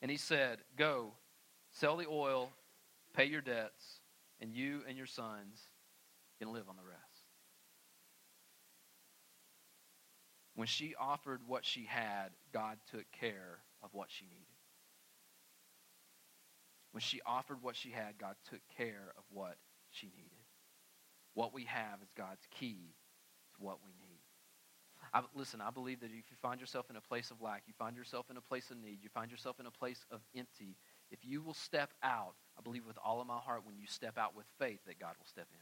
and 0.00 0.10
he 0.10 0.16
said, 0.16 0.58
Go, 0.76 1.12
sell 1.72 1.96
the 1.96 2.06
oil, 2.08 2.50
pay 3.16 3.24
your 3.24 3.40
debts, 3.40 4.00
and 4.40 4.52
you 4.52 4.82
and 4.86 4.96
your 4.96 5.06
sons 5.06 5.60
can 6.38 6.52
live 6.52 6.68
on 6.68 6.76
the 6.76 6.84
rest. 6.84 7.00
When 10.54 10.66
she 10.66 10.94
offered 10.98 11.40
what 11.46 11.64
she 11.64 11.84
had, 11.84 12.28
God 12.52 12.78
took 12.90 13.04
care 13.18 13.58
of 13.82 13.90
what 13.92 14.10
she 14.10 14.26
needed. 14.26 14.46
When 16.92 17.02
she 17.02 17.20
offered 17.26 17.58
what 17.62 17.76
she 17.76 17.90
had, 17.90 18.18
God 18.18 18.36
took 18.48 18.60
care 18.76 19.12
of 19.18 19.24
what 19.30 19.56
she 19.90 20.06
needed. 20.16 20.30
What 21.34 21.52
we 21.52 21.64
have 21.64 22.00
is 22.02 22.08
God's 22.16 22.46
key 22.58 22.94
to 23.56 23.64
what 23.64 23.80
we 23.84 23.92
need. 24.00 24.20
I, 25.12 25.22
listen, 25.34 25.60
I 25.60 25.70
believe 25.70 26.00
that 26.00 26.06
if 26.06 26.30
you 26.30 26.36
find 26.40 26.58
yourself 26.58 26.88
in 26.88 26.96
a 26.96 27.00
place 27.02 27.30
of 27.30 27.42
lack, 27.42 27.64
you 27.66 27.74
find 27.78 27.96
yourself 27.96 28.30
in 28.30 28.38
a 28.38 28.40
place 28.40 28.70
of 28.70 28.78
need, 28.78 28.98
you 29.02 29.10
find 29.12 29.30
yourself 29.30 29.60
in 29.60 29.66
a 29.66 29.70
place 29.70 30.04
of 30.10 30.20
empty, 30.34 30.76
if 31.10 31.18
you 31.22 31.42
will 31.42 31.54
step 31.54 31.90
out, 32.02 32.34
I 32.58 32.62
believe 32.62 32.86
with 32.86 32.98
all 33.04 33.20
of 33.20 33.26
my 33.26 33.38
heart 33.38 33.62
when 33.64 33.76
you 33.76 33.86
step 33.86 34.18
out 34.18 34.36
with 34.36 34.46
faith 34.58 34.80
that 34.86 34.98
God 34.98 35.14
will 35.18 35.26
step 35.26 35.46
in. 35.52 35.60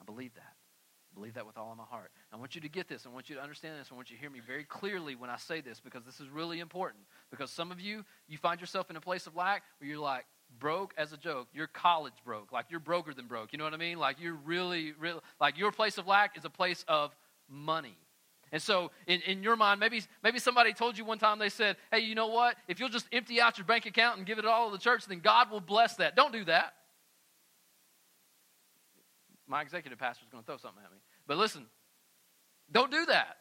I 0.00 0.04
believe 0.04 0.34
that. 0.34 0.54
I 1.12 1.14
believe 1.14 1.34
that 1.34 1.46
with 1.46 1.56
all 1.56 1.70
of 1.70 1.78
my 1.78 1.84
heart. 1.84 2.10
I 2.32 2.36
want 2.36 2.54
you 2.54 2.60
to 2.60 2.68
get 2.68 2.88
this. 2.88 3.06
I 3.06 3.08
want 3.08 3.30
you 3.30 3.36
to 3.36 3.42
understand 3.42 3.80
this. 3.80 3.88
I 3.90 3.94
want 3.94 4.10
you 4.10 4.16
to 4.16 4.20
hear 4.20 4.30
me 4.30 4.40
very 4.46 4.64
clearly 4.64 5.14
when 5.14 5.30
I 5.30 5.36
say 5.36 5.60
this 5.60 5.80
because 5.80 6.04
this 6.04 6.20
is 6.20 6.28
really 6.28 6.60
important. 6.60 7.04
Because 7.30 7.50
some 7.50 7.70
of 7.70 7.80
you, 7.80 8.04
you 8.28 8.36
find 8.36 8.60
yourself 8.60 8.90
in 8.90 8.96
a 8.96 9.00
place 9.00 9.26
of 9.26 9.34
lack 9.34 9.62
where 9.78 9.88
you're 9.88 9.98
like, 9.98 10.26
broke 10.58 10.94
as 10.96 11.12
a 11.12 11.16
joke. 11.16 11.48
You're 11.52 11.66
college 11.66 12.12
broke. 12.24 12.52
Like 12.52 12.66
you're 12.70 12.80
broker 12.80 13.14
than 13.14 13.26
broke. 13.26 13.52
You 13.52 13.58
know 13.58 13.64
what 13.64 13.74
I 13.74 13.78
mean? 13.78 13.98
Like 13.98 14.20
you're 14.20 14.38
really, 14.44 14.92
really, 14.98 15.20
like 15.40 15.58
your 15.58 15.72
place 15.72 15.98
of 15.98 16.06
lack 16.06 16.36
is 16.36 16.44
a 16.44 16.50
place 16.50 16.84
of 16.88 17.14
money. 17.48 17.96
And 18.52 18.62
so, 18.62 18.90
in, 19.06 19.20
in 19.22 19.42
your 19.42 19.56
mind, 19.56 19.80
maybe, 19.80 20.02
maybe 20.22 20.38
somebody 20.38 20.72
told 20.72 20.96
you 20.96 21.04
one 21.04 21.18
time, 21.18 21.38
they 21.38 21.48
said, 21.48 21.76
Hey, 21.90 22.00
you 22.00 22.14
know 22.14 22.28
what? 22.28 22.56
If 22.68 22.78
you'll 22.78 22.88
just 22.88 23.06
empty 23.12 23.40
out 23.40 23.58
your 23.58 23.66
bank 23.66 23.86
account 23.86 24.18
and 24.18 24.26
give 24.26 24.38
it 24.38 24.44
all 24.44 24.70
to 24.70 24.76
the 24.76 24.82
church, 24.82 25.04
then 25.06 25.20
God 25.20 25.50
will 25.50 25.60
bless 25.60 25.96
that. 25.96 26.14
Don't 26.14 26.32
do 26.32 26.44
that. 26.44 26.74
My 29.48 29.62
executive 29.62 29.98
pastor 29.98 30.24
is 30.24 30.30
going 30.30 30.42
to 30.42 30.46
throw 30.46 30.56
something 30.56 30.82
at 30.84 30.90
me. 30.90 30.98
But 31.26 31.38
listen, 31.38 31.66
don't 32.70 32.90
do 32.90 33.06
that. 33.06 33.36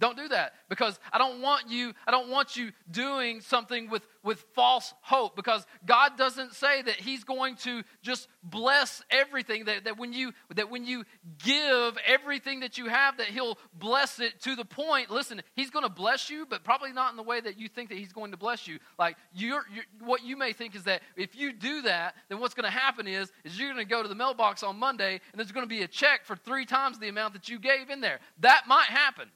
Don't 0.00 0.16
do 0.16 0.26
that 0.28 0.54
because 0.68 0.98
I 1.12 1.18
don't 1.18 1.40
want 1.40 1.70
you 1.70 1.92
I 2.04 2.10
don't 2.10 2.28
want 2.28 2.56
you 2.56 2.72
doing 2.90 3.40
something 3.40 3.88
with 3.88 4.02
with 4.24 4.44
false 4.54 4.92
hope 5.02 5.36
because 5.36 5.64
God 5.86 6.18
doesn't 6.18 6.54
say 6.54 6.82
that 6.82 6.96
he's 6.96 7.22
going 7.22 7.54
to 7.58 7.84
just 8.02 8.26
bless 8.42 9.02
everything 9.08 9.66
that, 9.66 9.84
that 9.84 9.96
when 9.96 10.12
you 10.12 10.32
that 10.56 10.68
when 10.68 10.84
you 10.84 11.04
give 11.44 11.96
everything 12.04 12.60
that 12.60 12.76
you 12.76 12.86
have 12.86 13.18
that 13.18 13.28
he'll 13.28 13.56
bless 13.72 14.18
it 14.18 14.40
to 14.42 14.56
the 14.56 14.64
point. 14.64 15.10
Listen 15.10 15.40
he's 15.54 15.70
going 15.70 15.84
to 15.84 15.88
bless 15.90 16.28
you 16.28 16.44
but 16.44 16.64
probably 16.64 16.92
not 16.92 17.12
in 17.12 17.16
the 17.16 17.22
way 17.22 17.40
that 17.40 17.56
you 17.56 17.68
think 17.68 17.88
that 17.90 17.98
he's 17.98 18.12
going 18.12 18.32
to 18.32 18.36
bless 18.36 18.66
you. 18.66 18.80
Like 18.98 19.16
you're, 19.32 19.64
what 20.00 20.24
you 20.24 20.36
may 20.36 20.52
think 20.52 20.74
is 20.74 20.82
that 20.84 21.02
if 21.16 21.36
you 21.36 21.52
do 21.52 21.82
that 21.82 22.16
then 22.28 22.40
what's 22.40 22.54
going 22.54 22.64
to 22.64 22.76
happen 22.76 23.06
is 23.06 23.30
is 23.44 23.56
you're 23.56 23.72
going 23.72 23.84
to 23.84 23.88
go 23.88 24.02
to 24.02 24.08
the 24.08 24.14
mailbox 24.16 24.64
on 24.64 24.76
Monday 24.76 25.20
and 25.30 25.38
there's 25.38 25.52
going 25.52 25.66
to 25.66 25.68
be 25.68 25.82
a 25.82 25.88
check 25.88 26.24
for 26.24 26.34
3 26.34 26.66
times 26.66 26.98
the 26.98 27.08
amount 27.08 27.34
that 27.34 27.48
you 27.48 27.60
gave 27.60 27.90
in 27.90 28.00
there. 28.00 28.18
That 28.40 28.64
might 28.66 28.86
happen 28.86 29.28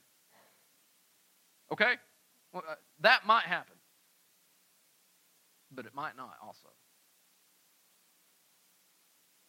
Okay? 1.72 1.94
Well, 2.52 2.62
uh, 2.68 2.74
that 3.00 3.26
might 3.26 3.44
happen. 3.44 3.74
But 5.70 5.86
it 5.86 5.94
might 5.94 6.16
not 6.16 6.34
also. 6.42 6.68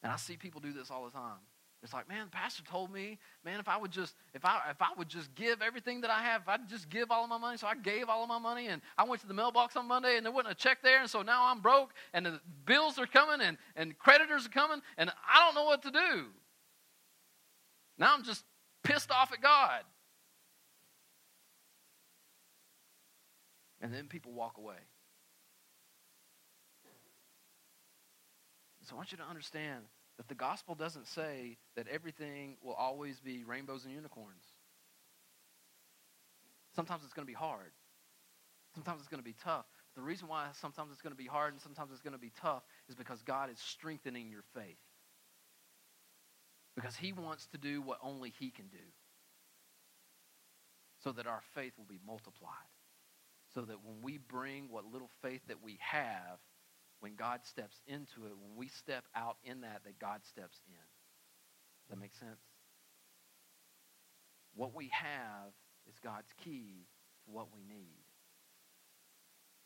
And 0.04 0.12
I 0.12 0.18
see 0.18 0.38
people 0.38 0.62
do 0.62 0.74
this 0.74 0.92
all 0.92 1.06
the 1.06 1.12
time. 1.12 1.40
It's 1.82 1.94
like, 1.94 2.10
man, 2.10 2.26
the 2.26 2.32
pastor 2.32 2.64
told 2.64 2.92
me, 2.92 3.18
man, 3.46 3.60
if 3.62 3.70
I 3.70 3.78
would 3.78 3.92
just, 3.92 4.16
if 4.34 4.44
I 4.44 4.60
if 4.70 4.82
I 4.82 4.90
would 4.98 5.08
just 5.08 5.34
give 5.36 5.62
everything 5.62 6.02
that 6.02 6.12
I 6.12 6.22
have, 6.22 6.42
I'd 6.46 6.68
just 6.68 6.90
give 6.90 7.10
all 7.10 7.24
of 7.24 7.30
my 7.30 7.38
money. 7.38 7.58
So 7.58 7.68
I 7.68 7.76
gave 7.76 8.10
all 8.10 8.22
of 8.22 8.28
my 8.28 8.38
money 8.38 8.68
and 8.68 8.82
I 8.98 9.06
went 9.06 9.22
to 9.22 9.28
the 9.28 9.34
mailbox 9.34 9.78
on 9.78 9.88
Monday 9.88 10.18
and 10.18 10.26
there 10.26 10.34
wasn't 10.34 10.52
a 10.52 10.56
check 10.56 10.80
there, 10.84 11.00
and 11.00 11.10
so 11.10 11.22
now 11.22 11.46
I'm 11.46 11.62
broke 11.62 11.94
and 12.14 12.26
the 12.26 12.42
bills 12.66 13.00
are 13.00 13.08
coming 13.08 13.40
and, 13.40 13.58
and 13.78 13.98
creditors 13.98 14.46
are 14.46 14.50
coming, 14.50 14.82
and 14.98 15.10
I 15.10 15.46
don't 15.46 15.56
know 15.56 15.64
what 15.64 15.82
to 15.84 15.92
do. 15.92 16.26
Now 17.98 18.14
I'm 18.14 18.24
just 18.24 18.44
pissed 18.84 19.12
off 19.12 19.32
at 19.32 19.42
God. 19.42 19.84
And 23.82 23.94
then 23.94 24.08
people 24.08 24.34
walk 24.34 24.58
away. 24.58 24.76
So 28.90 28.96
I 28.96 28.98
want 28.98 29.12
you 29.12 29.20
to 29.20 29.24
understand 29.24 29.84
that 30.18 30.28
the 30.28 30.36
gospel 30.36 30.74
doesn't 30.74 31.08
say 31.08 31.58
that 31.76 31.88
everything 31.88 32.58
will 32.64 32.74
always 32.74 33.20
be 33.20 33.44
rainbows 33.44 33.86
and 33.86 33.94
unicorns. 33.94 34.44
Sometimes 36.76 37.04
it's 37.04 37.14
going 37.14 37.26
to 37.26 37.32
be 37.32 37.36
hard. 37.36 37.72
Sometimes 38.74 39.00
it's 39.00 39.08
going 39.08 39.22
to 39.22 39.26
be 39.26 39.36
tough. 39.44 39.66
The 39.96 40.02
reason 40.02 40.28
why 40.28 40.48
sometimes 40.60 40.92
it's 40.92 41.02
going 41.02 41.14
to 41.14 41.18
be 41.18 41.28
hard 41.28 41.54
and 41.54 41.62
sometimes 41.62 41.92
it's 41.92 42.02
going 42.02 42.14
to 42.14 42.20
be 42.20 42.32
tough 42.42 42.64
is 42.90 42.96
because 42.96 43.22
God 43.22 43.52
is 43.52 43.60
strengthening 43.60 44.32
your 44.32 44.44
faith. 44.56 44.78
Because 46.76 46.96
He 46.96 47.14
wants 47.14 47.46
to 47.48 47.60
do 47.60 47.82
what 47.82 48.00
only 48.02 48.34
He 48.40 48.50
can 48.50 48.68
do 48.68 48.78
so 51.04 51.12
that 51.12 51.28
our 51.28 51.42
faith 51.54 51.74
will 51.78 51.86
be 51.86 52.00
multiplied 52.06 52.56
so 53.54 53.62
that 53.62 53.84
when 53.84 54.02
we 54.02 54.18
bring 54.18 54.70
what 54.70 54.86
little 54.86 55.10
faith 55.22 55.42
that 55.48 55.64
we 55.64 55.78
have, 55.82 56.40
when 57.00 57.16
God 57.16 57.42
steps 57.44 57.82
into 57.88 58.26
it, 58.26 58.34
when 58.38 58.56
we 58.56 58.68
step 58.68 59.06
out 59.16 59.38
in 59.44 59.62
that, 59.62 59.82
that 59.86 60.00
God 60.00 60.22
steps 60.26 60.60
in. 60.68 60.74
Does 60.76 61.90
that 61.90 62.00
make 62.00 62.14
sense? 62.14 62.42
What 64.56 64.76
we 64.76 64.90
have 64.92 65.54
is 65.88 65.96
God's 66.04 66.32
key 66.44 66.86
to 67.26 67.32
what 67.32 67.48
we 67.54 67.64
need. 67.64 68.04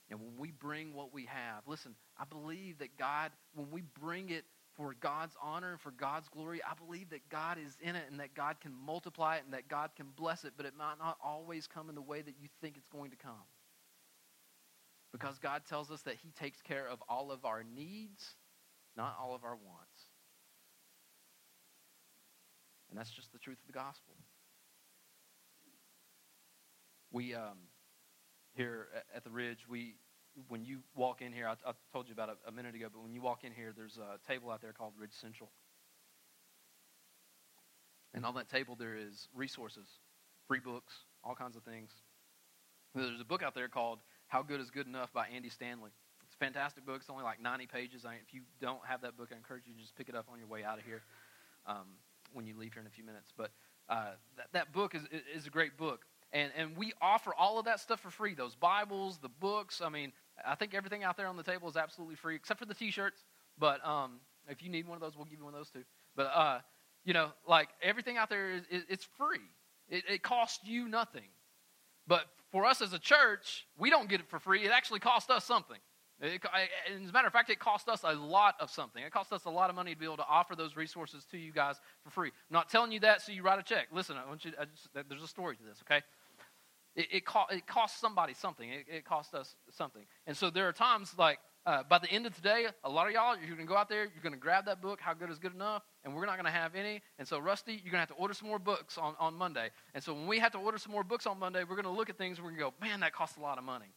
And 0.09 0.19
when 0.19 0.37
we 0.37 0.51
bring 0.51 0.93
what 0.93 1.13
we 1.13 1.25
have, 1.25 1.63
listen, 1.65 1.95
I 2.17 2.25
believe 2.25 2.77
that 2.79 2.97
God, 2.97 3.31
when 3.55 3.71
we 3.71 3.81
bring 3.99 4.29
it 4.29 4.45
for 4.75 4.95
God's 4.99 5.35
honor 5.41 5.71
and 5.71 5.81
for 5.81 5.91
God's 5.91 6.27
glory, 6.29 6.61
I 6.63 6.73
believe 6.75 7.09
that 7.11 7.27
God 7.29 7.57
is 7.57 7.77
in 7.81 7.95
it 7.95 8.03
and 8.11 8.19
that 8.19 8.35
God 8.35 8.59
can 8.61 8.73
multiply 8.73 9.37
it 9.37 9.43
and 9.45 9.53
that 9.53 9.67
God 9.67 9.91
can 9.95 10.07
bless 10.15 10.43
it, 10.45 10.53
but 10.55 10.65
it 10.65 10.73
might 10.77 10.95
not 10.99 11.17
always 11.23 11.67
come 11.67 11.89
in 11.89 11.95
the 11.95 12.01
way 12.01 12.21
that 12.21 12.35
you 12.39 12.49
think 12.61 12.77
it's 12.77 12.89
going 12.89 13.11
to 13.11 13.17
come. 13.17 13.33
Because 15.13 15.37
God 15.37 15.61
tells 15.69 15.91
us 15.91 16.01
that 16.01 16.15
He 16.15 16.31
takes 16.31 16.61
care 16.61 16.89
of 16.89 17.01
all 17.07 17.31
of 17.31 17.45
our 17.45 17.63
needs, 17.63 18.35
not 18.97 19.15
all 19.21 19.35
of 19.35 19.45
our 19.45 19.55
wants. 19.55 20.01
And 22.89 22.99
that's 22.99 23.11
just 23.11 23.31
the 23.31 23.39
truth 23.39 23.59
of 23.61 23.67
the 23.67 23.73
gospel. 23.73 24.15
We, 27.11 27.35
um, 27.35 27.57
here 28.55 28.87
at 29.15 29.23
the 29.23 29.29
Ridge, 29.29 29.59
we, 29.69 29.95
when 30.47 30.65
you 30.65 30.79
walk 30.95 31.21
in 31.21 31.31
here, 31.31 31.47
I, 31.47 31.53
I 31.67 31.73
told 31.91 32.07
you 32.07 32.13
about 32.13 32.29
it 32.29 32.35
a 32.47 32.51
minute 32.51 32.73
ago, 32.73 32.87
but 32.91 33.03
when 33.03 33.13
you 33.13 33.21
walk 33.21 33.43
in 33.43 33.51
here, 33.51 33.71
there's 33.75 33.97
a 33.97 34.17
table 34.27 34.49
out 34.49 34.61
there 34.61 34.73
called 34.73 34.93
Ridge 34.99 35.13
Central. 35.21 35.49
And 38.15 38.25
on 38.25 38.33
that 38.35 38.49
table, 38.49 38.75
there 38.75 38.95
is 38.95 39.27
resources, 39.33 39.87
free 40.47 40.59
books, 40.59 40.93
all 41.23 41.35
kinds 41.35 41.55
of 41.55 41.63
things. 41.63 41.91
There's 42.95 43.21
a 43.21 43.25
book 43.25 43.41
out 43.41 43.55
there 43.55 43.67
called 43.67 43.99
how 44.33 44.41
Good 44.41 44.59
is 44.59 44.71
Good 44.71 44.87
Enough 44.87 45.13
by 45.13 45.27
Andy 45.27 45.49
Stanley. 45.49 45.91
It's 46.25 46.33
a 46.33 46.37
fantastic 46.43 46.87
book. 46.87 46.97
It's 47.01 47.09
only 47.11 47.23
like 47.23 47.39
90 47.39 47.67
pages. 47.67 48.03
I, 48.03 48.15
if 48.15 48.33
you 48.33 48.41
don't 48.59 48.79
have 48.83 49.01
that 49.01 49.15
book, 49.15 49.29
I 49.31 49.35
encourage 49.35 49.67
you 49.67 49.75
to 49.75 49.79
just 49.79 49.95
pick 49.95 50.09
it 50.09 50.15
up 50.15 50.25
on 50.27 50.39
your 50.39 50.47
way 50.47 50.63
out 50.63 50.79
of 50.79 50.85
here 50.85 51.03
um, 51.67 51.85
when 52.33 52.47
you 52.47 52.57
leave 52.57 52.73
here 52.73 52.81
in 52.81 52.87
a 52.87 52.89
few 52.89 53.03
minutes. 53.03 53.31
But 53.37 53.51
uh, 53.89 54.13
that, 54.37 54.47
that 54.53 54.73
book 54.73 54.95
is, 54.95 55.03
is 55.35 55.45
a 55.45 55.51
great 55.51 55.77
book. 55.77 56.01
And, 56.31 56.51
and 56.57 56.75
we 56.75 56.93
offer 56.99 57.31
all 57.37 57.59
of 57.59 57.65
that 57.65 57.79
stuff 57.79 57.99
for 57.99 58.09
free 58.09 58.33
those 58.33 58.55
Bibles, 58.55 59.19
the 59.19 59.29
books. 59.29 59.81
I 59.85 59.89
mean, 59.89 60.11
I 60.43 60.55
think 60.55 60.73
everything 60.73 61.03
out 61.03 61.15
there 61.15 61.27
on 61.27 61.37
the 61.37 61.43
table 61.43 61.69
is 61.69 61.77
absolutely 61.77 62.15
free, 62.15 62.35
except 62.35 62.59
for 62.59 62.65
the 62.65 62.73
t 62.73 62.89
shirts. 62.89 63.23
But 63.59 63.85
um, 63.85 64.13
if 64.49 64.63
you 64.63 64.69
need 64.71 64.87
one 64.87 64.95
of 64.95 65.01
those, 65.01 65.15
we'll 65.15 65.25
give 65.25 65.37
you 65.37 65.45
one 65.45 65.53
of 65.53 65.59
those 65.59 65.69
too. 65.69 65.83
But, 66.15 66.31
uh, 66.33 66.59
you 67.05 67.13
know, 67.13 67.29
like 67.47 67.69
everything 67.83 68.17
out 68.17 68.31
there 68.31 68.49
is, 68.49 68.63
it's 68.71 69.07
free, 69.15 69.45
it, 69.89 70.05
it 70.09 70.23
costs 70.23 70.61
you 70.65 70.87
nothing. 70.87 71.29
But 72.07 72.25
for 72.51 72.65
us 72.65 72.81
as 72.81 72.93
a 72.93 72.99
church, 72.99 73.67
we 73.77 73.89
don't 73.89 74.09
get 74.09 74.19
it 74.19 74.29
for 74.29 74.39
free. 74.39 74.65
It 74.65 74.71
actually 74.71 74.99
cost 74.99 75.29
us 75.29 75.45
something. 75.45 75.79
It, 76.21 76.41
as 76.93 77.09
a 77.09 77.11
matter 77.11 77.27
of 77.27 77.33
fact, 77.33 77.49
it 77.49 77.59
cost 77.59 77.89
us 77.89 78.01
a 78.03 78.13
lot 78.13 78.55
of 78.59 78.69
something. 78.69 79.03
It 79.03 79.11
cost 79.11 79.33
us 79.33 79.45
a 79.45 79.49
lot 79.49 79.69
of 79.69 79.75
money 79.75 79.93
to 79.93 79.99
be 79.99 80.05
able 80.05 80.17
to 80.17 80.27
offer 80.27 80.55
those 80.55 80.75
resources 80.75 81.25
to 81.31 81.37
you 81.37 81.51
guys 81.51 81.75
for 82.03 82.11
free. 82.11 82.29
I'm 82.29 82.53
not 82.53 82.69
telling 82.69 82.91
you 82.91 83.01
that 83.01 83.21
so 83.21 83.31
you 83.31 83.41
write 83.41 83.59
a 83.59 83.63
check. 83.63 83.87
Listen, 83.91 84.15
I 84.15 84.27
want 84.27 84.45
you. 84.45 84.51
I 84.59 84.65
just, 84.65 84.87
there's 85.09 85.23
a 85.23 85.27
story 85.27 85.57
to 85.57 85.63
this, 85.63 85.83
okay? 85.85 86.01
It, 86.95 87.07
it, 87.11 87.25
co- 87.25 87.47
it 87.49 87.65
costs 87.65 87.99
somebody 87.99 88.33
something. 88.33 88.69
It, 88.69 88.85
it 88.87 89.05
costs 89.05 89.33
us 89.33 89.55
something. 89.71 90.03
And 90.27 90.37
so 90.37 90.49
there 90.49 90.67
are 90.67 90.73
times 90.73 91.13
like 91.17 91.39
uh, 91.65 91.83
by 91.89 91.97
the 91.97 92.09
end 92.09 92.25
of 92.25 92.35
today, 92.35 92.65
a 92.83 92.89
lot 92.89 93.07
of 93.07 93.13
y'all, 93.13 93.37
you're 93.37 93.55
going 93.55 93.67
to 93.67 93.71
go 93.71 93.77
out 93.77 93.87
there, 93.87 94.03
you're 94.03 94.21
going 94.21 94.33
to 94.33 94.39
grab 94.39 94.65
that 94.65 94.81
book, 94.81 94.99
How 94.99 95.13
Good 95.13 95.29
is 95.29 95.39
Good 95.39 95.53
Enough, 95.53 95.83
and 96.03 96.13
we're 96.13 96.25
not 96.25 96.35
going 96.35 96.45
to 96.45 96.51
have 96.51 96.75
any. 96.75 97.01
And 97.19 97.27
so, 97.27 97.39
Rusty, 97.39 97.73
you're 97.73 97.91
going 97.91 97.93
to 97.93 97.99
have 97.99 98.09
to 98.09 98.15
order 98.15 98.33
some 98.33 98.49
more 98.49 98.59
books 98.59 98.97
on, 98.97 99.15
on 99.17 99.33
Monday. 99.35 99.69
And 99.93 100.03
so, 100.03 100.13
when 100.13 100.27
we 100.27 100.39
have 100.39 100.51
to 100.53 100.57
order 100.57 100.77
some 100.77 100.91
more 100.91 101.05
books 101.05 101.25
on 101.25 101.39
Monday, 101.39 101.63
we're 101.63 101.75
going 101.75 101.83
to 101.85 101.91
look 101.91 102.09
at 102.09 102.17
things 102.17 102.39
we're 102.39 102.49
going 102.49 102.57
to 102.57 102.61
go, 102.63 102.73
man, 102.81 102.99
that 102.99 103.13
costs 103.13 103.37
a 103.37 103.39
lot 103.39 103.57
of 103.57 103.63
money. 103.63 103.93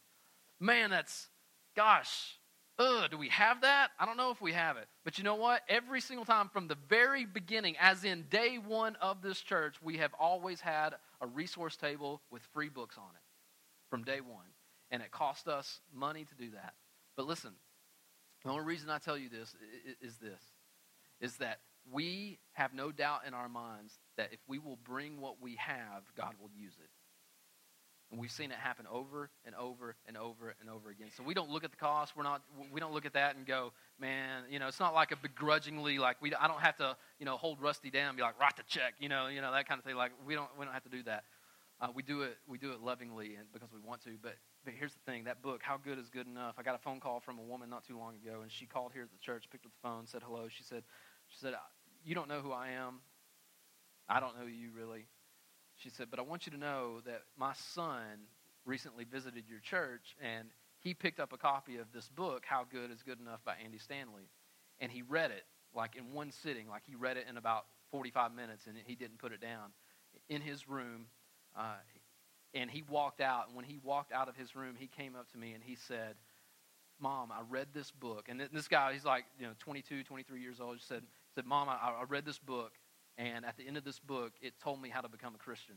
Man, 0.61 0.89
that's, 0.89 1.27
gosh, 1.75 2.37
ugh, 2.79 3.11
do 3.11 3.17
we 3.17 3.27
have 3.29 3.61
that? 3.61 3.89
I 3.99 4.05
don't 4.05 4.17
know 4.17 4.31
if 4.31 4.41
we 4.41 4.53
have 4.53 4.77
it. 4.77 4.87
But 5.03 5.17
you 5.17 5.25
know 5.25 5.35
what? 5.35 5.61
Every 5.67 5.99
single 5.99 6.25
time 6.25 6.47
from 6.47 6.69
the 6.69 6.77
very 6.87 7.25
beginning, 7.25 7.75
as 7.81 8.05
in 8.05 8.25
day 8.29 8.59
one 8.65 8.95
of 9.01 9.21
this 9.21 9.41
church, 9.41 9.75
we 9.81 9.97
have 9.97 10.11
always 10.17 10.61
had 10.61 10.95
a 11.19 11.27
resource 11.27 11.75
table 11.75 12.21
with 12.31 12.43
free 12.53 12.69
books 12.69 12.97
on 12.97 13.09
it 13.13 13.21
from 13.89 14.03
day 14.03 14.21
one. 14.21 14.45
And 14.89 15.01
it 15.01 15.11
cost 15.11 15.49
us 15.49 15.81
money 15.93 16.23
to 16.23 16.35
do 16.35 16.51
that. 16.51 16.73
But 17.17 17.25
listen, 17.25 17.51
the 18.45 18.51
only 18.51 18.63
reason 18.63 18.89
I 18.89 18.99
tell 18.99 19.17
you 19.17 19.27
this 19.27 19.53
is 20.01 20.17
this 20.17 20.41
is 21.19 21.37
that 21.37 21.59
we 21.91 22.37
have 22.53 22.73
no 22.73 22.91
doubt 22.91 23.21
in 23.27 23.33
our 23.33 23.49
minds 23.49 23.99
that 24.17 24.29
if 24.31 24.39
we 24.47 24.59
will 24.59 24.77
bring 24.85 25.19
what 25.19 25.41
we 25.41 25.55
have, 25.55 26.03
God 26.15 26.35
will 26.39 26.51
use 26.55 26.75
it. 26.79 26.89
And 28.11 28.21
we've 28.21 28.31
seen 28.31 28.51
it 28.51 28.57
happen 28.57 28.85
over 28.89 29.29
and 29.43 29.53
over 29.55 29.95
and 30.07 30.15
over 30.15 30.55
and 30.61 30.69
over 30.69 30.89
again. 30.89 31.07
So 31.17 31.23
we 31.23 31.33
don't 31.33 31.49
look 31.49 31.65
at 31.65 31.71
the 31.71 31.77
cost. 31.77 32.15
We're 32.15 32.23
not. 32.23 32.41
We 32.71 32.79
don't 32.79 32.93
look 32.93 33.05
at 33.05 33.13
that 33.13 33.35
and 33.35 33.45
go, 33.45 33.73
man. 33.99 34.43
You 34.49 34.59
know, 34.59 34.67
it's 34.67 34.79
not 34.79 34.93
like 34.93 35.11
a 35.11 35.17
begrudgingly 35.17 35.99
like 35.99 36.21
we. 36.21 36.33
I 36.33 36.47
don't 36.47 36.61
have 36.61 36.77
to, 36.77 36.95
you 37.19 37.25
know, 37.25 37.35
hold 37.35 37.59
Rusty 37.59 37.89
down 37.89 38.09
and 38.09 38.17
be 38.17 38.23
like, 38.23 38.39
write 38.39 38.55
the 38.55 38.63
check. 38.65 38.93
You 38.99 39.09
know, 39.09 39.27
you 39.27 39.41
know 39.41 39.51
that 39.51 39.67
kind 39.67 39.77
of 39.77 39.83
thing. 39.83 39.95
Like 39.95 40.11
we 40.25 40.35
don't. 40.35 40.47
We 40.57 40.63
don't 40.63 40.73
have 40.73 40.83
to 40.83 40.89
do 40.89 41.03
that. 41.03 41.25
Uh, 41.81 41.87
we 41.93 42.01
do 42.01 42.21
it. 42.21 42.37
We 42.47 42.57
do 42.57 42.71
it 42.71 42.81
lovingly 42.81 43.35
and 43.35 43.51
because 43.51 43.73
we 43.73 43.81
want 43.85 44.01
to. 44.05 44.11
But 44.21 44.37
but 44.67 44.73
here's 44.77 44.91
the 44.91 45.09
thing: 45.09 45.23
that 45.23 45.41
book, 45.41 45.61
How 45.63 45.77
Good 45.77 45.97
Is 45.97 46.09
Good 46.09 46.27
Enough. 46.27 46.55
I 46.57 46.61
got 46.61 46.75
a 46.75 46.77
phone 46.77 46.99
call 46.99 47.21
from 47.21 47.39
a 47.39 47.41
woman 47.41 47.69
not 47.69 47.87
too 47.87 47.97
long 47.97 48.15
ago, 48.15 48.41
and 48.41 48.51
she 48.51 48.65
called 48.65 48.91
here 48.91 49.03
at 49.03 49.11
the 49.11 49.17
church, 49.17 49.45
picked 49.49 49.65
up 49.65 49.71
the 49.71 49.87
phone, 49.87 50.05
said 50.05 50.21
hello. 50.25 50.49
She 50.49 50.63
said, 50.63 50.83
she 51.29 51.37
said, 51.37 51.53
you 52.03 52.13
don't 52.13 52.27
know 52.27 52.41
who 52.41 52.51
I 52.51 52.71
am. 52.71 52.99
I 54.09 54.19
don't 54.19 54.37
know 54.37 54.45
you 54.45 54.71
really. 54.75 55.07
She 55.77 55.89
said, 55.89 56.07
but 56.11 56.19
I 56.19 56.23
want 56.23 56.45
you 56.45 56.51
to 56.51 56.57
know 56.57 56.99
that 57.05 57.21
my 57.37 57.53
son 57.53 58.27
recently 58.65 59.05
visited 59.05 59.45
your 59.47 59.59
church, 59.59 60.17
and 60.21 60.49
he 60.79 60.93
picked 60.93 61.21
up 61.21 61.31
a 61.31 61.37
copy 61.37 61.77
of 61.77 61.93
this 61.93 62.09
book, 62.09 62.43
How 62.45 62.65
Good 62.69 62.91
is 62.91 63.03
Good 63.03 63.21
Enough 63.21 63.45
by 63.45 63.53
Andy 63.63 63.77
Stanley, 63.77 64.27
and 64.81 64.91
he 64.91 65.01
read 65.01 65.31
it 65.31 65.45
like 65.73 65.95
in 65.95 66.11
one 66.11 66.29
sitting, 66.29 66.67
like 66.67 66.81
he 66.85 66.95
read 66.95 67.15
it 67.15 67.25
in 67.29 67.37
about 67.37 67.67
45 67.91 68.33
minutes, 68.33 68.67
and 68.67 68.75
he 68.85 68.95
didn't 68.95 69.19
put 69.19 69.31
it 69.31 69.39
down 69.39 69.71
in 70.27 70.41
his 70.41 70.67
room. 70.67 71.05
Uh, 71.57 71.75
and 72.53 72.69
he 72.69 72.83
walked 72.89 73.21
out, 73.21 73.47
and 73.47 73.55
when 73.55 73.65
he 73.65 73.79
walked 73.83 74.11
out 74.11 74.29
of 74.29 74.35
his 74.35 74.55
room, 74.55 74.75
he 74.77 74.87
came 74.87 75.15
up 75.15 75.29
to 75.31 75.37
me 75.37 75.53
and 75.53 75.63
he 75.63 75.75
said, 75.75 76.15
Mom, 76.99 77.31
I 77.31 77.41
read 77.47 77.67
this 77.73 77.91
book. 77.91 78.27
And 78.27 78.41
this 78.51 78.67
guy, 78.67 78.93
he's 78.93 79.05
like, 79.05 79.25
you 79.39 79.45
know, 79.45 79.53
22, 79.59 80.03
23 80.03 80.41
years 80.41 80.59
old. 80.59 80.77
He 80.77 80.83
said, 80.87 81.03
said 81.35 81.45
Mom, 81.45 81.69
I, 81.69 81.73
I 81.73 82.03
read 82.07 82.25
this 82.25 82.39
book, 82.39 82.71
and 83.17 83.45
at 83.45 83.57
the 83.57 83.67
end 83.67 83.77
of 83.77 83.83
this 83.83 83.99
book, 83.99 84.33
it 84.41 84.53
told 84.63 84.81
me 84.81 84.89
how 84.89 85.01
to 85.01 85.09
become 85.09 85.35
a 85.35 85.37
Christian. 85.37 85.75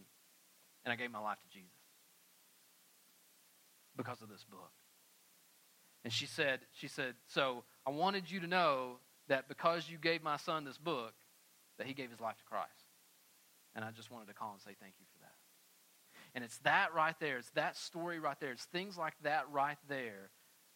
And 0.84 0.92
I 0.92 0.96
gave 0.96 1.10
my 1.10 1.18
life 1.18 1.38
to 1.42 1.48
Jesus 1.48 1.70
because 3.96 4.22
of 4.22 4.30
this 4.30 4.44
book. 4.44 4.70
And 6.04 6.12
she 6.12 6.24
said, 6.24 6.60
she 6.72 6.88
said, 6.88 7.14
so 7.26 7.64
I 7.86 7.90
wanted 7.90 8.30
you 8.30 8.40
to 8.40 8.46
know 8.46 8.98
that 9.28 9.48
because 9.48 9.90
you 9.90 9.98
gave 9.98 10.22
my 10.22 10.38
son 10.38 10.64
this 10.64 10.78
book, 10.78 11.12
that 11.76 11.86
he 11.86 11.92
gave 11.92 12.10
his 12.10 12.20
life 12.20 12.38
to 12.38 12.44
Christ. 12.44 12.68
And 13.74 13.84
I 13.84 13.90
just 13.90 14.10
wanted 14.10 14.28
to 14.28 14.34
call 14.34 14.52
and 14.52 14.60
say 14.60 14.74
thank 14.80 14.94
you 14.98 15.06
for 15.12 15.18
that. 15.19 15.19
And 16.34 16.44
it's 16.44 16.58
that 16.58 16.94
right 16.94 17.14
there, 17.20 17.38
it's 17.38 17.50
that 17.50 17.76
story 17.76 18.20
right 18.20 18.38
there, 18.40 18.52
it's 18.52 18.64
things 18.66 18.96
like 18.96 19.14
that 19.22 19.46
right 19.50 19.78
there 19.88 20.30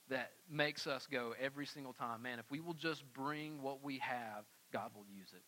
that 0.08 0.32
makes 0.50 0.86
us 0.86 1.06
go 1.10 1.34
every 1.40 1.66
single 1.66 1.92
time, 1.92 2.22
man, 2.22 2.38
if 2.38 2.50
we 2.50 2.60
will 2.60 2.74
just 2.74 3.04
bring 3.14 3.62
what 3.62 3.82
we 3.82 3.98
have, 3.98 4.44
God 4.72 4.90
will 4.94 5.06
use 5.08 5.32
it. 5.32 5.42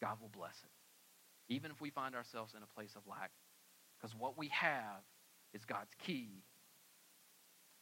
God 0.00 0.18
will 0.20 0.28
bless 0.28 0.56
it. 0.62 1.52
Even 1.52 1.70
if 1.70 1.80
we 1.80 1.90
find 1.90 2.14
ourselves 2.14 2.54
in 2.56 2.62
a 2.62 2.66
place 2.66 2.94
of 2.96 3.02
lack. 3.08 3.30
Because 3.98 4.14
what 4.16 4.36
we 4.36 4.48
have 4.48 5.02
is 5.52 5.64
God's 5.64 5.92
key 6.04 6.42